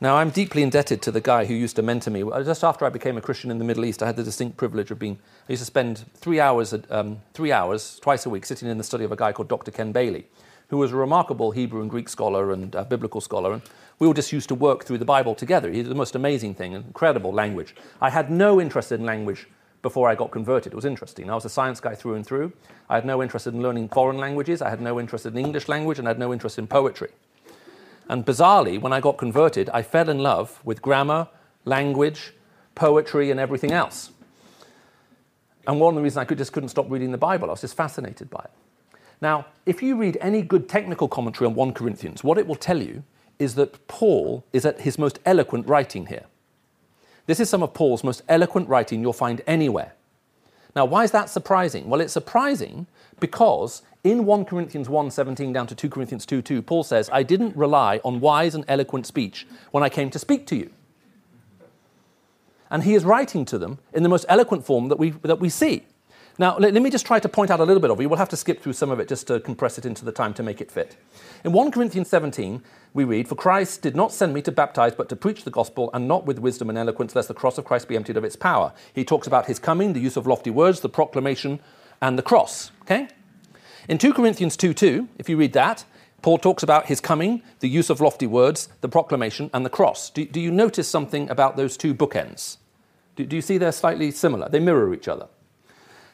[0.00, 2.24] Now, I'm deeply indebted to the guy who used to mentor me.
[2.42, 4.90] Just after I became a Christian in the Middle East, I had the distinct privilege
[4.90, 5.20] of being.
[5.48, 8.84] I used to spend three hours, um, three hours twice a week sitting in the
[8.84, 9.70] study of a guy called Dr.
[9.70, 10.26] Ken Bailey,
[10.70, 13.52] who was a remarkable Hebrew and Greek scholar and uh, biblical scholar.
[13.52, 13.62] And
[14.00, 15.70] we all just used to work through the Bible together.
[15.70, 17.76] He's the most amazing thing, incredible language.
[18.00, 19.46] I had no interest in language
[19.84, 20.72] before I got converted.
[20.72, 21.30] It was interesting.
[21.30, 22.52] I was a science guy through and through.
[22.88, 24.62] I had no interest in learning foreign languages.
[24.62, 27.10] I had no interest in English language, and I had no interest in poetry.
[28.08, 31.28] And bizarrely, when I got converted, I fell in love with grammar,
[31.66, 32.32] language,
[32.74, 34.10] poetry, and everything else.
[35.66, 37.60] And one of the reasons I could, just couldn't stop reading the Bible, I was
[37.60, 38.50] just fascinated by it.
[39.20, 42.82] Now, if you read any good technical commentary on 1 Corinthians, what it will tell
[42.82, 43.04] you
[43.38, 46.24] is that Paul is at his most eloquent writing here.
[47.26, 49.94] This is some of Paul's most eloquent writing you'll find anywhere.
[50.76, 51.88] Now, why is that surprising?
[51.88, 52.86] Well, it's surprising
[53.20, 58.00] because in 1 Corinthians 1:17 down to 2 Corinthians 2:2, Paul says, "I didn't rely
[58.04, 60.70] on wise and eloquent speech when I came to speak to you."
[62.70, 65.48] And he is writing to them in the most eloquent form that we, that we
[65.48, 65.86] see.
[66.36, 68.06] Now, let, let, me just try to point out a little bit of it.
[68.06, 70.34] We'll have to skip through some of it just to compress it into the time
[70.34, 70.96] to make it fit.
[71.44, 72.60] In 1 Corinthians 17,
[72.92, 75.90] we read, For Christ did not send me to baptize, but to preach the gospel,
[75.94, 78.34] and not with wisdom and eloquence, lest the cross of Christ be emptied of its
[78.34, 78.72] power.
[78.92, 81.60] He talks about his coming, the use of lofty words, the proclamation,
[82.02, 82.72] and the cross.
[82.82, 83.06] Okay?
[83.88, 85.84] In 2 Corinthians 2 2, if you read that,
[86.20, 90.10] Paul talks about his coming, the use of lofty words, the proclamation, and the cross.
[90.10, 92.56] Do, do you notice something about those two bookends?
[93.14, 94.48] Do, do you see they're slightly similar?
[94.48, 95.28] They mirror each other.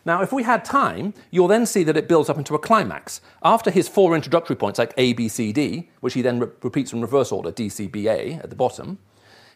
[0.04, 3.20] Now, if we had time, you'll then see that it builds up into a climax.
[3.42, 6.92] After his four introductory points, like A, B, C, D, which he then re- repeats
[6.92, 8.98] in reverse order, D, C, B, A, at the bottom,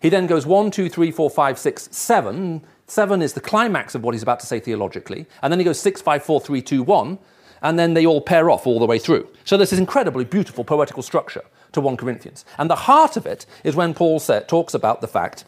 [0.00, 2.62] he then goes 1, 2, 3, 4, 5, 6, 7.
[2.86, 5.24] 7 is the climax of what he's about to say theologically.
[5.40, 7.18] And then he goes 6, 5, 4, 3, 2, 1.
[7.62, 9.26] And then they all pair off all the way through.
[9.44, 12.44] So this incredibly beautiful poetical structure to 1 Corinthians.
[12.58, 15.46] And the heart of it is when Paul talks about the fact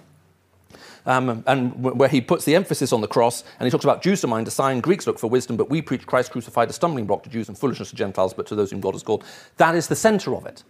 [1.06, 4.22] um, and where he puts the emphasis on the cross, and he talks about Jews
[4.24, 7.06] are mind, a sign, Greeks look for wisdom, but we preach Christ crucified, a stumbling
[7.06, 9.24] block to Jews and foolishness to Gentiles, but to those whom God has called.
[9.56, 10.64] That is the center of it.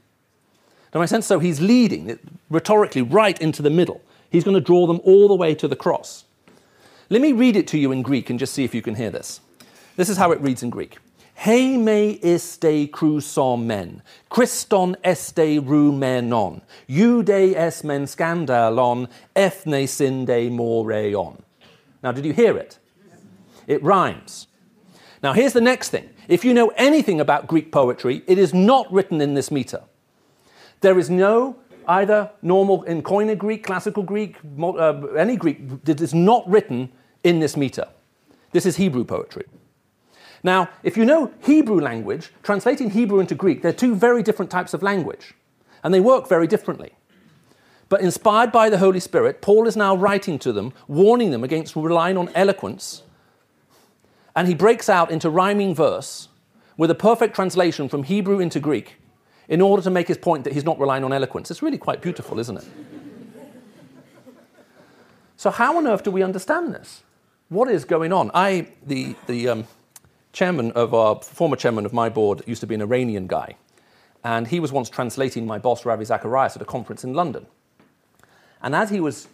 [0.93, 1.27] Does my sense?
[1.27, 2.21] So he's leading it
[2.51, 4.01] rhetorically right into the middle.
[4.31, 6.25] He's going to draw them all the way to the cross.
[7.09, 9.11] Let me read it to you in Greek and just see if you can hear
[9.11, 9.41] this.
[9.97, 10.99] This is how it reads in Greek.
[11.39, 21.43] Hei me iste cruson men, Christon este rumenon, Jude es men scandalon, ethne sinde moreon.
[22.03, 22.79] Now, did you hear it?
[23.67, 24.47] It rhymes.
[25.23, 26.09] Now, here's the next thing.
[26.27, 29.83] If you know anything about Greek poetry, it is not written in this meter.
[30.81, 36.15] There is no either normal in Koine Greek, classical Greek, uh, any Greek that is
[36.15, 36.91] not written
[37.23, 37.89] in this meter.
[38.53, 39.45] This is Hebrew poetry.
[40.43, 44.75] Now, if you know Hebrew language, translating Hebrew into Greek, they're two very different types
[44.75, 45.35] of language,
[45.83, 46.93] and they work very differently.
[47.89, 51.77] But inspired by the Holy Spirit, Paul is now writing to them, warning them against
[51.77, 53.03] relying on eloquence,
[54.35, 56.29] and he breaks out into rhyming verse
[56.77, 58.97] with a perfect translation from Hebrew into Greek
[59.49, 61.51] in order to make his point that he's not relying on eloquence.
[61.51, 62.65] It's really quite beautiful, isn't it?
[65.37, 67.03] so, how on earth do we understand this?
[67.49, 68.31] What is going on?
[68.35, 69.65] I, the, the, um,
[70.37, 73.57] chairman of our former chairman of my board used to be an Iranian guy,
[74.23, 77.47] and he was once translating my boss Ravi Zacharias at a conference in London.
[78.61, 79.29] And as he was,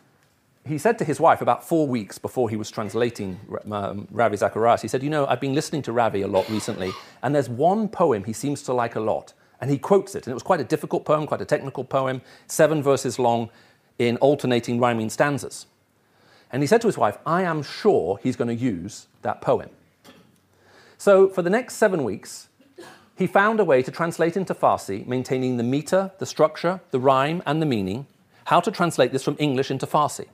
[0.65, 3.41] he said to his wife about four weeks before he was translating
[3.73, 6.93] um, Ravi Zacharias, he said, "You know, I've been listening to Ravi a lot recently,
[7.21, 10.31] and there's one poem he seems to like a lot." And he quotes it, and
[10.31, 13.51] it was quite a difficult poem, quite a technical poem, seven verses long,
[13.99, 15.67] in alternating rhyming stanzas.
[16.53, 19.71] And he said to his wife, I am sure he's going to use that poem.
[21.03, 22.47] So for the next seven weeks,
[23.17, 27.43] he found a way to translate into Farsi, maintaining the meter, the structure, the rhyme,
[27.45, 28.07] and the meaning,
[28.45, 30.27] how to translate this from English into Farsi.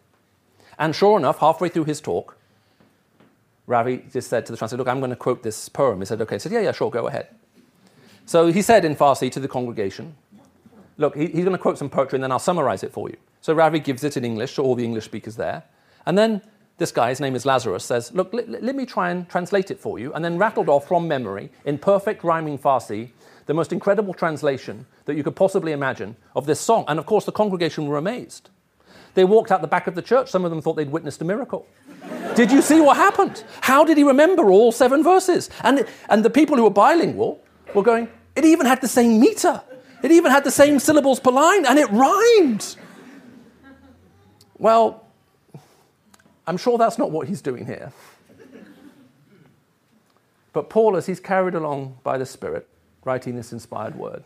[0.79, 2.37] And sure enough, halfway through his talk,
[3.67, 6.01] Ravi just said to the translator, Look, I'm going to quote this poem.
[6.01, 6.35] He said, Okay.
[6.35, 7.29] He said, Yeah, yeah, sure, go ahead.
[8.27, 10.17] So he said in Farsi to the congregation,
[10.99, 13.17] Look, he, he's going to quote some poetry and then I'll summarize it for you.
[13.41, 15.63] So Ravi gives it in English to all the English speakers there.
[16.05, 16.43] And then
[16.79, 19.79] this guy, his name is Lazarus, says, Look, let, let me try and translate it
[19.79, 23.11] for you, and then rattled off from memory in perfect rhyming Farsi
[23.47, 26.85] the most incredible translation that you could possibly imagine of this song.
[26.87, 28.51] And of course, the congregation were amazed.
[29.15, 30.29] They walked out the back of the church.
[30.29, 31.67] Some of them thought they'd witnessed a miracle.
[32.37, 33.43] did you see what happened?
[33.63, 35.51] How did he remember all seven verses?
[35.65, 37.43] And, and the people who were bilingual
[37.75, 39.63] were going, it even had the same meter.
[40.03, 42.77] It even had the same syllables per line, and it rhymed.
[44.59, 45.08] Well,
[46.49, 47.93] I'm sure that's not what he's doing here.
[50.55, 52.67] But Paul, as he's carried along by the Spirit,
[53.05, 54.25] writing this inspired word,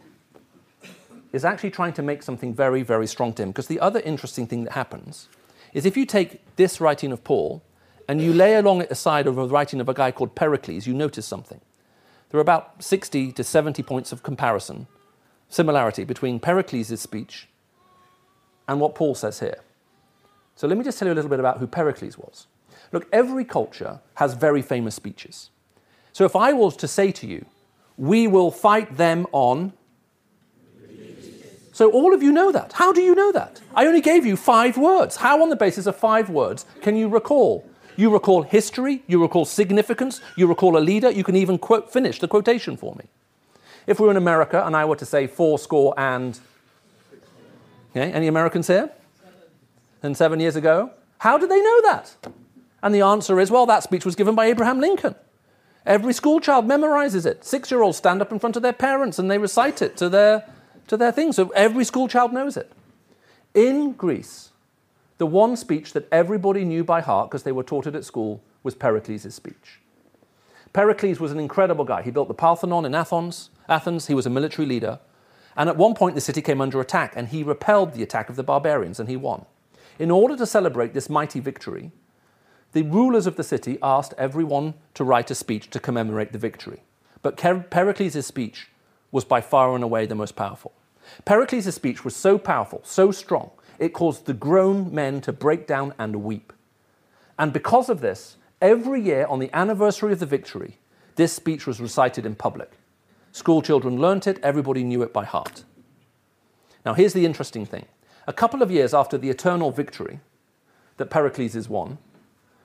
[1.33, 3.51] is actually trying to make something very, very strong to him.
[3.51, 5.29] Because the other interesting thing that happens
[5.73, 7.61] is if you take this writing of Paul
[8.07, 10.87] and you lay along it aside side of a writing of a guy called Pericles,
[10.87, 11.61] you notice something.
[12.31, 14.87] There are about 60 to 70 points of comparison,
[15.49, 17.49] similarity between Pericles' speech
[18.69, 19.59] and what Paul says here.
[20.57, 22.47] So let me just tell you a little bit about who Pericles was.
[22.93, 25.51] Look, every culture has very famous speeches.
[26.13, 27.47] So if I was to say to you,
[27.97, 29.73] we will fight them on
[31.73, 32.75] so all of you know that.
[32.75, 33.61] How do you know that?
[33.75, 35.17] I only gave you five words.
[35.17, 37.67] How, on the basis of five words, can you recall?
[37.97, 42.21] You recall history, you recall significance, you recall a leader, you can even quote, finish
[42.21, 43.07] the quotation for me.
[43.87, 46.39] If we were in America and I were to say four score and.
[47.91, 48.91] Okay, any Americans here?
[50.03, 50.91] And seven years ago?
[51.19, 52.17] How did they know that?
[52.83, 55.15] And the answer is well, that speech was given by Abraham Lincoln.
[55.87, 57.45] Every school child memorizes it.
[57.45, 60.09] Six year olds stand up in front of their parents and they recite it to
[60.09, 60.45] their
[60.89, 61.33] to their thing.
[61.33, 62.71] So every school child knows it.
[63.55, 64.51] In Greece,
[65.19, 68.43] the one speech that everybody knew by heart because they were taught it at school
[68.63, 69.81] was Pericles' speech.
[70.73, 72.03] Pericles was an incredible guy.
[72.03, 73.51] He built the Parthenon in Athens.
[73.69, 74.07] Athens.
[74.07, 75.01] He was a military leader.
[75.57, 78.37] And at one point, the city came under attack, and he repelled the attack of
[78.37, 79.45] the barbarians, and he won.
[79.99, 81.93] In order to celebrate this mighty victory,
[82.73, 86.83] the rulers of the city asked everyone to write a speech to commemorate the victory.
[87.21, 88.69] But Pericles' speech
[89.11, 90.73] was by far and away the most powerful.
[91.25, 95.93] Pericles' speech was so powerful, so strong, it caused the grown men to break down
[95.99, 96.53] and weep.
[97.39, 100.79] And because of this, every year on the anniversary of the victory,
[101.17, 102.71] this speech was recited in public.
[103.33, 105.65] School children learnt it, everybody knew it by heart.
[106.85, 107.87] Now, here's the interesting thing.
[108.27, 110.21] A couple of years after the eternal victory
[110.97, 111.99] that Pericles won,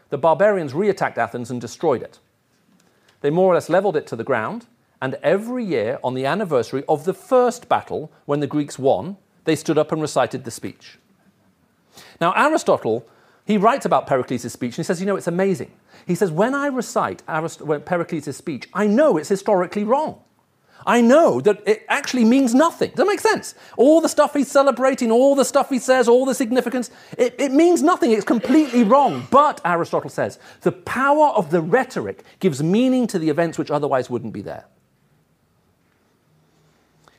[0.10, 2.20] the barbarians re-attacked Athens and destroyed it.
[3.22, 4.68] They more or less leveled it to the ground,
[5.02, 9.56] and every year, on the anniversary of the first battle, when the Greeks won, they
[9.56, 10.98] stood up and recited the speech.
[12.22, 13.08] Now, Aristotle,
[13.46, 15.72] he writes about Pericles' speech, and he says, you know, it's amazing.
[16.06, 20.22] He says, when I recite Arist- Pericles' speech, I know it's historically wrong.
[20.88, 22.92] I know that it actually means nothing.
[22.92, 23.56] Does that make sense?
[23.76, 27.52] All the stuff he's celebrating, all the stuff he says, all the significance, it, it
[27.52, 28.12] means nothing.
[28.12, 29.28] It's completely wrong.
[29.30, 34.10] But, Aristotle says, the power of the rhetoric gives meaning to the events which otherwise
[34.10, 34.64] wouldn't be there.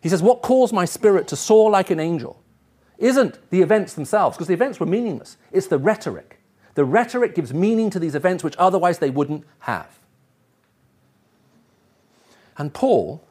[0.00, 2.42] He says, What caused my spirit to soar like an angel
[2.96, 5.37] isn't the events themselves, because the events were meaningless.
[5.52, 6.40] It's the rhetoric.
[6.74, 9.98] The rhetoric gives meaning to these events which otherwise they wouldn't have.
[12.57, 13.22] And Paul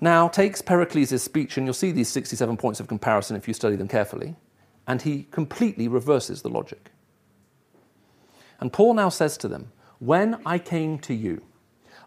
[0.00, 3.76] now takes Pericles' speech, and you'll see these 67 points of comparison if you study
[3.76, 4.36] them carefully,
[4.86, 6.90] and he completely reverses the logic.
[8.60, 11.42] And Paul now says to them, When I came to you,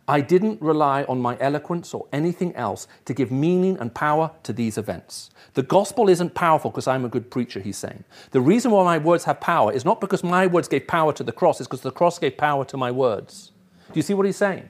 [0.10, 4.54] I didn't rely on my eloquence or anything else to give meaning and power to
[4.54, 5.32] these events.
[5.54, 8.06] The gospel isn't powerful because I'm a good preacher, he's saying.
[8.32, 11.23] The reason why my words have power is not because my words gave power to
[11.23, 13.52] the cross, it's because the cross gave power to my words.
[13.91, 14.69] Do you see what he's saying?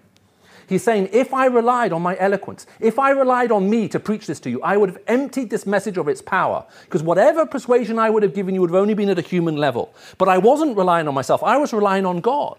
[0.67, 4.27] He's saying, if I relied on my eloquence, if I relied on me to preach
[4.27, 6.65] this to you, I would have emptied this message of its power.
[6.84, 9.56] Because whatever persuasion I would have given you would have only been at a human
[9.56, 9.93] level.
[10.17, 12.58] But I wasn't relying on myself, I was relying on God.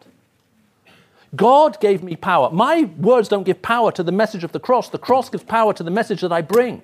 [1.37, 2.51] God gave me power.
[2.51, 5.75] My words don't give power to the message of the cross, the cross gives power
[5.75, 6.81] to the message that I bring.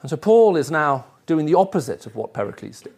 [0.00, 2.94] And so Paul is now doing the opposite of what Pericles did.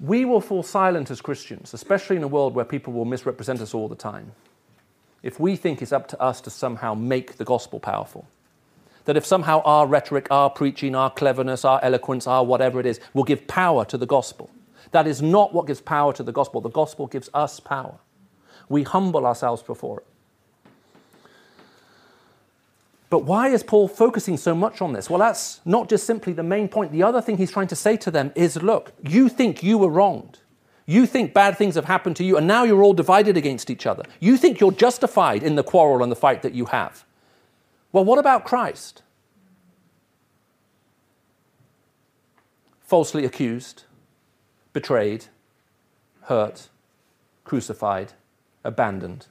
[0.00, 3.74] We will fall silent as Christians, especially in a world where people will misrepresent us
[3.74, 4.32] all the time,
[5.22, 8.28] if we think it's up to us to somehow make the gospel powerful.
[9.06, 13.00] That if somehow our rhetoric, our preaching, our cleverness, our eloquence, our whatever it is,
[13.14, 14.50] will give power to the gospel.
[14.92, 16.60] That is not what gives power to the gospel.
[16.60, 17.98] The gospel gives us power.
[18.68, 20.06] We humble ourselves before it.
[23.10, 25.08] But why is Paul focusing so much on this?
[25.08, 26.92] Well, that's not just simply the main point.
[26.92, 29.88] The other thing he's trying to say to them is look, you think you were
[29.88, 30.40] wronged.
[30.84, 33.86] You think bad things have happened to you, and now you're all divided against each
[33.86, 34.04] other.
[34.20, 37.04] You think you're justified in the quarrel and the fight that you have.
[37.92, 39.02] Well, what about Christ?
[42.80, 43.84] Falsely accused,
[44.72, 45.26] betrayed,
[46.22, 46.68] hurt,
[47.44, 48.14] crucified,
[48.64, 49.26] abandoned.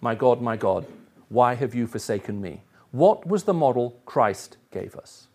[0.00, 0.86] My God, my God,
[1.28, 2.62] why have you forsaken me?
[2.92, 5.28] What was the model Christ gave us?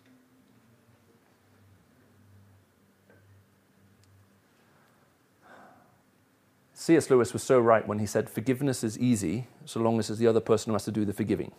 [6.73, 7.11] C.S.
[7.11, 10.25] Lewis was so right when he said, Forgiveness is easy so long as it's the
[10.25, 11.51] other person who has to do the forgiving.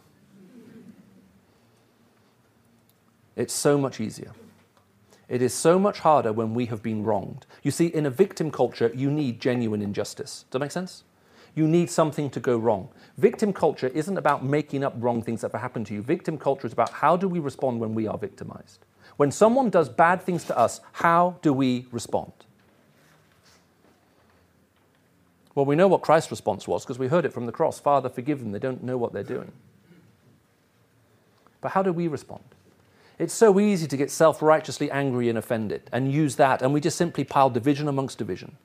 [3.36, 4.32] It's so much easier.
[5.28, 7.46] It is so much harder when we have been wronged.
[7.62, 10.44] You see, in a victim culture, you need genuine injustice.
[10.50, 11.04] Does that make sense?
[11.54, 12.88] You need something to go wrong.
[13.18, 16.02] Victim culture isn't about making up wrong things that have happened to you.
[16.02, 18.84] Victim culture is about how do we respond when we are victimized.
[19.18, 22.32] When someone does bad things to us, how do we respond?
[25.54, 28.08] Well, we know what Christ's response was because we heard it from the cross Father,
[28.08, 29.52] forgive them, they don't know what they're doing.
[31.60, 32.42] But how do we respond?
[33.18, 36.80] It's so easy to get self righteously angry and offended and use that, and we
[36.80, 38.56] just simply pile division amongst division.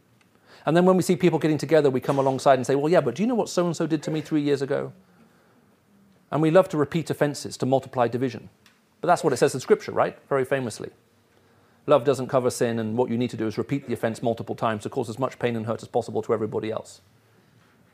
[0.67, 2.99] And then when we see people getting together, we come alongside and say, Well, yeah,
[2.99, 4.91] but do you know what so and so did to me three years ago?
[6.29, 8.49] And we love to repeat offenses to multiply division.
[8.99, 10.17] But that's what it says in Scripture, right?
[10.27, 10.89] Very famously.
[11.85, 14.55] Love doesn't cover sin, and what you need to do is repeat the offense multiple
[14.55, 16.99] times to cause as much pain and hurt as possible to everybody else.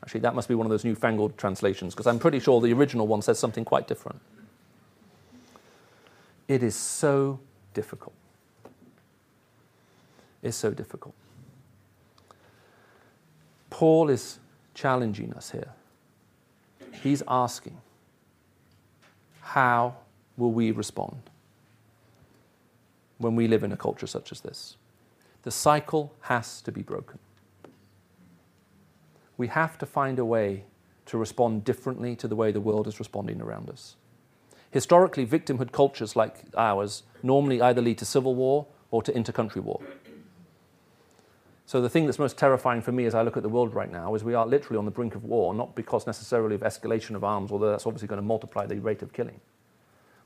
[0.02, 3.06] Actually, that must be one of those newfangled translations, because I'm pretty sure the original
[3.06, 4.20] one says something quite different.
[6.48, 7.38] It is so
[7.72, 8.14] difficult.
[10.42, 11.14] It's so difficult.
[13.74, 14.38] Paul is
[14.72, 15.72] challenging us here.
[17.02, 17.76] He's asking,
[19.40, 19.96] How
[20.36, 21.20] will we respond
[23.18, 24.76] when we live in a culture such as this?
[25.42, 27.18] The cycle has to be broken.
[29.38, 30.62] We have to find a way
[31.06, 33.96] to respond differently to the way the world is responding around us.
[34.70, 39.80] Historically, victimhood cultures like ours normally either lead to civil war or to intercountry war.
[41.66, 43.90] So the thing that's most terrifying for me as I look at the world right
[43.90, 47.14] now is we are literally on the brink of war, not because necessarily of escalation
[47.14, 49.40] of arms, although that's obviously going to multiply the rate of killing.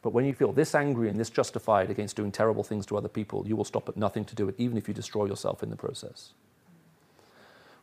[0.03, 3.09] But when you feel this angry and this justified against doing terrible things to other
[3.09, 5.70] people, you will stop at nothing to do it, even if you destroy yourself in
[5.70, 6.32] the process.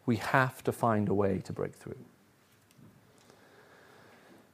[0.05, 1.97] We have to find a way to break through.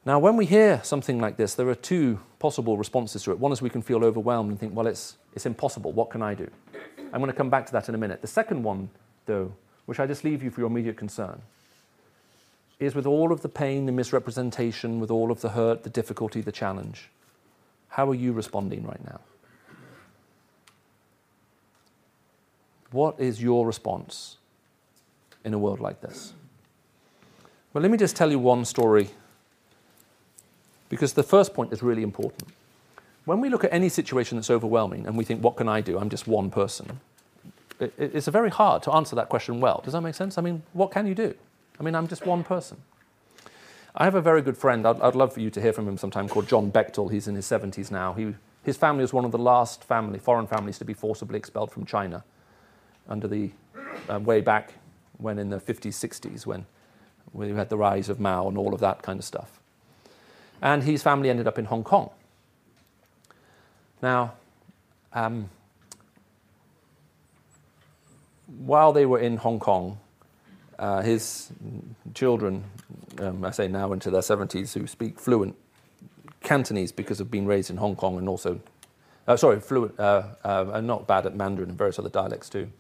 [0.04, 3.40] Now, when we hear something like this, there are two possible responses to it.
[3.40, 5.92] One is we can feel overwhelmed and think, well, it's, it's impossible.
[5.92, 6.50] What can I do?
[7.14, 8.22] I'm going to come back to that in a minute.
[8.22, 8.90] The second one,
[9.28, 9.54] though,
[9.86, 11.42] which I just leave you for your immediate concern,
[12.80, 16.42] is with all of the pain, the misrepresentation, with all of the hurt, the difficulty,
[16.42, 17.10] the challenge,
[17.90, 19.20] how are you responding right now?
[22.92, 24.38] What is your response
[25.46, 26.34] in a world like this?
[27.72, 29.12] Well, let me just tell you one story
[30.92, 32.50] because the first point is really important.
[33.24, 35.98] When we look at any situation that's overwhelming and we think, what can I do?
[35.98, 37.00] I'm just one person.
[37.80, 39.82] It, it's very hard to answer that question well.
[39.86, 40.38] Does that make sense?
[40.38, 41.34] I mean, what can you do?
[41.80, 42.78] I mean, I'm just one person.
[43.96, 45.98] I have a very good friend, I'd, I'd love for you to hear from him
[45.98, 47.10] sometime, called John Bechtel.
[47.10, 48.14] He's in his 70s now.
[48.14, 51.72] He, his family was one of the last family, foreign families to be forcibly expelled
[51.72, 52.26] from China
[53.08, 53.52] under the
[54.10, 54.74] uh, way back
[55.20, 56.66] when in the 50s, 60s, when
[57.32, 59.61] we had the rise of Mao and all of that kind of stuff.
[60.62, 62.12] And his family ended up in Hong Kong.
[64.02, 64.34] Now,
[65.14, 65.50] um,
[68.60, 69.98] while they were in Hong Kong,
[70.78, 71.52] uh, his
[72.14, 72.64] children,
[73.20, 75.56] um, I say now into their 70s, who speak fluent
[76.42, 78.60] Cantonese because of being raised in Hong Kong and also,
[79.28, 82.72] uh, sorry, fluent, uh, uh not bad at Mandarin and various other dialects too.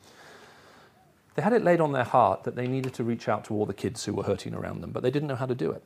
[1.35, 3.65] They had it laid on their heart that they needed to reach out to all
[3.65, 5.83] the kids who were hurting around them, but they didn't know how to do it.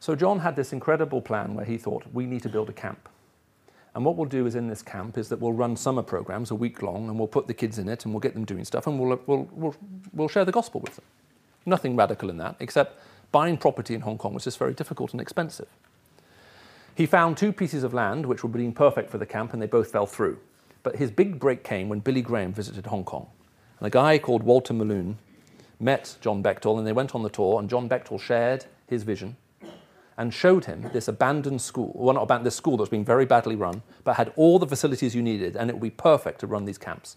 [0.00, 3.08] So John had this incredible plan where he thought, we need to build a camp.
[3.94, 6.54] And what we'll do is in this camp is that we'll run summer programs a
[6.54, 8.86] week long and we'll put the kids in it and we'll get them doing stuff
[8.86, 9.76] and we'll, we'll, we'll,
[10.14, 11.04] we'll share the gospel with them.
[11.66, 12.98] Nothing radical in that, except
[13.30, 15.68] buying property in Hong Kong was just very difficult and expensive.
[16.94, 19.66] He found two pieces of land which were being perfect for the camp and they
[19.66, 20.38] both fell through.
[20.82, 23.26] But his big break came when Billy Graham visited Hong Kong.
[23.78, 25.16] And a guy called Walter Meloon
[25.78, 29.36] met John Bechtel and they went on the tour and John Bechtel shared his vision
[30.20, 33.24] and showed him this abandoned school, well, not abandoned, this school that was being very
[33.24, 36.46] badly run, but had all the facilities you needed, and it would be perfect to
[36.46, 37.16] run these camps.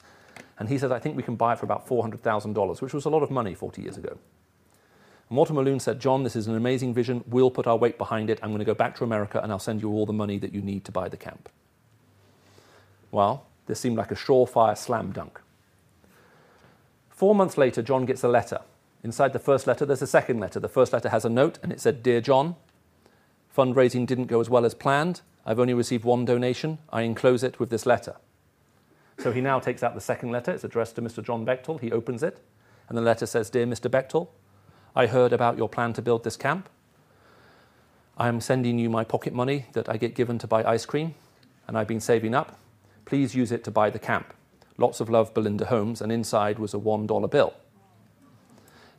[0.58, 3.10] And he said, I think we can buy it for about $400,000, which was a
[3.10, 4.18] lot of money 40 years ago.
[5.28, 7.26] And Walter Meloon said, John, this is an amazing vision.
[7.28, 8.40] We'll put our weight behind it.
[8.42, 10.54] I'm going to go back to America and I'll send you all the money that
[10.54, 11.50] you need to buy the camp.
[13.12, 15.42] Well, this seemed like a surefire slam dunk.
[17.10, 18.62] Four months later, John gets a letter.
[19.04, 20.62] Inside the first letter, there's a second letter.
[20.62, 22.56] The first letter has a note, and it said, Dear John,
[23.56, 25.22] Fundraising didn't go as well as planned.
[25.46, 26.80] I've only received one donation.
[26.92, 28.16] I enclose it with this letter.
[29.20, 30.52] So he now takes out the second letter.
[30.52, 31.24] It's addressed to Mr.
[31.24, 31.80] John Bechtel.
[31.80, 32.40] He opens it,
[32.90, 33.90] and the letter says Dear Mr.
[33.90, 34.28] Bechtel,
[34.96, 36.70] I heard about your plan to build this camp.
[38.18, 41.14] I am sending you my pocket money that I get given to buy ice cream,
[41.68, 42.58] and I've been saving up.
[43.06, 44.34] Please use it to buy the camp.
[44.78, 47.54] Lots of love, Belinda Holmes, and inside was a $1 bill.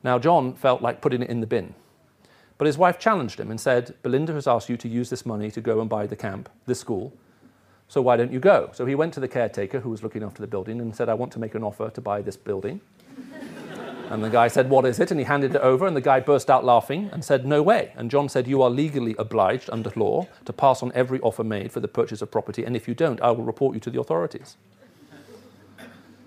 [0.02, 1.74] Now, John felt like putting it in the bin.
[2.64, 5.50] But his wife challenged him and said, Belinda has asked you to use this money
[5.50, 7.12] to go and buy the camp, this school.
[7.88, 8.70] So why don't you go?
[8.72, 11.12] So he went to the caretaker who was looking after the building and said, I
[11.12, 12.80] want to make an offer to buy this building.
[14.10, 15.10] and the guy said, What is it?
[15.10, 17.92] And he handed it over, and the guy burst out laughing and said, No way.
[17.96, 21.70] And John said, You are legally obliged under law to pass on every offer made
[21.70, 24.00] for the purchase of property, and if you don't, I will report you to the
[24.00, 24.56] authorities.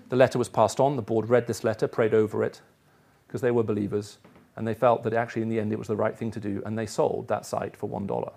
[0.08, 0.94] The letter was passed on.
[0.94, 2.60] The board read this letter, prayed over it,
[3.26, 4.18] because they were believers,
[4.58, 6.60] and they felt that actually, in the end, it was the right thing to do,
[6.66, 8.32] and they sold that site for $1.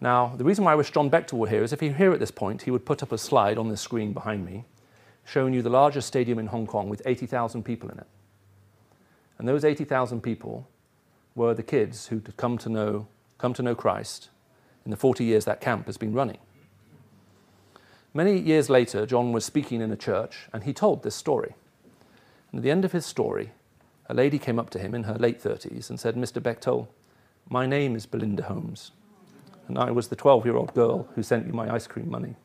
[0.00, 2.12] Now, the reason why I wish John Bechtel were here is if he were here
[2.12, 4.64] at this point, he would put up a slide on the screen behind me
[5.24, 8.06] showing you the largest stadium in Hong Kong with 80,000 people in it.
[9.38, 10.68] And those 80,000 people
[11.34, 13.06] were the kids who had come to know,
[13.38, 14.30] come to know Christ
[14.84, 16.38] in the 40 years that camp has been running.
[18.12, 21.54] Many years later, John was speaking in a church and he told this story.
[22.50, 23.52] And at the end of his story,
[24.06, 26.42] a lady came up to him in her late 30s and said, Mr.
[26.42, 26.88] Bechtel,
[27.48, 28.92] my name is Belinda Holmes
[29.68, 32.36] and I was the 12 year old girl who sent you my ice cream money.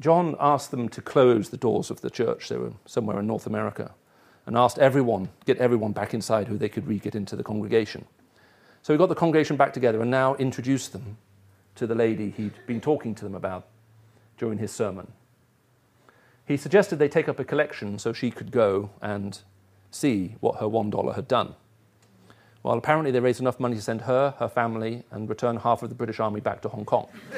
[0.00, 3.46] John asked them to close the doors of the church, they were somewhere in North
[3.46, 3.94] America,
[4.44, 8.04] and asked everyone, get everyone back inside who they could re get into the congregation.
[8.82, 11.16] So he got the congregation back together and now introduced them
[11.76, 13.66] to the lady he'd been talking to them about
[14.36, 15.10] during his sermon.
[16.46, 19.38] He suggested they take up a collection so she could go and
[19.90, 21.54] see what her $1 had done.
[22.62, 25.88] Well, apparently they raised enough money to send her, her family, and return half of
[25.90, 27.08] the British Army back to Hong Kong.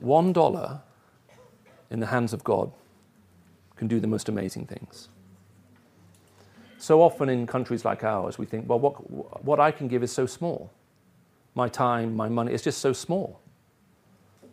[0.00, 0.80] One dollar
[1.90, 2.72] in the hands of God
[3.76, 5.08] can do the most amazing things.
[6.78, 8.94] So often in countries like ours, we think, well, what,
[9.44, 10.70] what I can give is so small.
[11.54, 13.40] My time, my money, is just so small.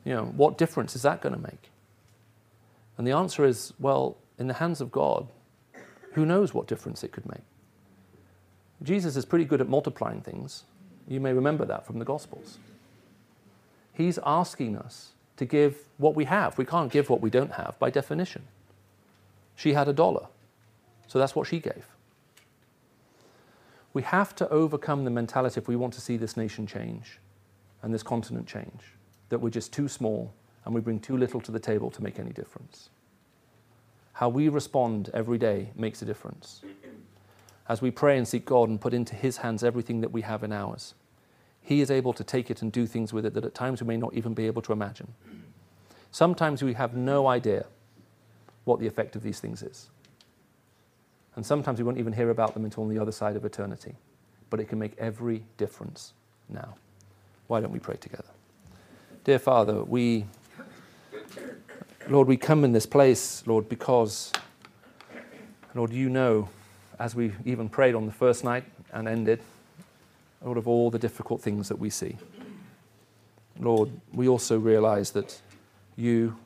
[0.06, 1.72] You know, what difference is that going to make?
[2.98, 5.28] And the answer is, well, in the hands of God,
[6.14, 7.42] who knows what difference it could make?
[8.84, 10.64] Jesus is pretty good at multiplying things.
[11.08, 12.58] You may remember that from the Gospels.
[13.94, 16.58] He's asking us to give what we have.
[16.58, 18.44] We can't give what we don't have by definition.
[19.56, 20.28] She had a dollar,
[21.08, 21.86] so that's what she gave.
[23.94, 27.20] We have to overcome the mentality if we want to see this nation change
[27.82, 28.94] and this continent change,
[29.36, 30.34] that we're just too small
[30.64, 32.88] and we bring too little to the table to make any difference.
[34.14, 36.62] How we respond every day makes a difference.
[37.68, 40.42] As we pray and seek God and put into His hands everything that we have
[40.42, 40.94] in ours,
[41.62, 43.88] He is able to take it and do things with it that at times we
[43.88, 45.14] may not even be able to imagine.
[46.12, 47.66] Sometimes we have no idea
[48.64, 49.90] what the effect of these things is.
[51.36, 53.96] And sometimes we won't even hear about them until on the other side of eternity.
[54.50, 56.14] But it can make every difference
[56.48, 56.76] now.
[57.48, 58.24] Why don't we pray together?
[59.26, 60.28] Dear Father, we
[62.08, 64.32] Lord, we come in this place, Lord, because,
[65.74, 66.48] Lord, you know,
[67.00, 69.42] as we even prayed on the first night and ended,
[70.44, 72.18] Lord, of all the difficult things that we see.
[73.60, 75.42] Lord, we also realize that
[75.96, 76.38] you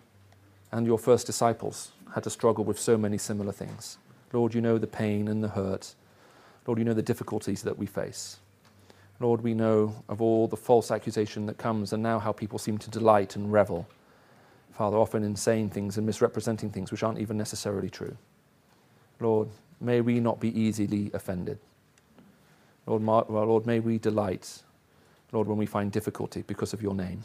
[0.71, 3.97] and your first disciples had to struggle with so many similar things.
[4.31, 5.95] Lord, you know the pain and the hurt.
[6.65, 8.37] Lord, you know the difficulties that we face.
[9.19, 12.77] Lord, we know of all the false accusation that comes and now how people seem
[12.77, 13.87] to delight and revel
[14.79, 18.15] Father, often in saying things and misrepresenting things which aren't even necessarily true.
[19.19, 19.49] Lord,
[19.81, 21.59] may we not be easily offended.
[22.85, 24.63] Lord, well, Lord, may we delight,
[25.33, 27.23] Lord, when we find difficulty because of your name.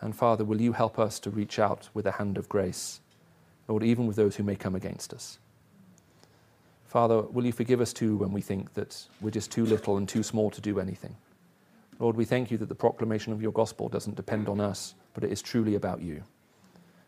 [0.00, 3.00] And Father, will you help us to reach out with a hand of grace,
[3.68, 5.38] Lord, even with those who may come against us.
[6.86, 10.08] Father, will you forgive us too when we think that we're just too little and
[10.08, 11.16] too small to do anything?
[11.98, 15.24] Lord, we thank you that the proclamation of your gospel doesn't depend on us, but
[15.24, 16.22] it is truly about you.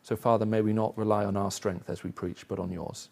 [0.03, 3.09] So, Father, may we not rely on our strength as we preach, but on yours.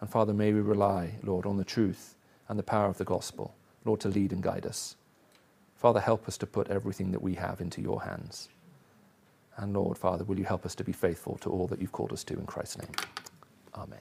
[0.00, 2.14] And, Father, may we rely, Lord, on the truth
[2.48, 3.54] and the power of the gospel,
[3.84, 4.96] Lord, to lead and guide us.
[5.76, 8.48] Father, help us to put everything that we have into your hands.
[9.56, 12.12] And, Lord, Father, will you help us to be faithful to all that you've called
[12.12, 12.92] us to in Christ's name?
[13.74, 14.00] Amen.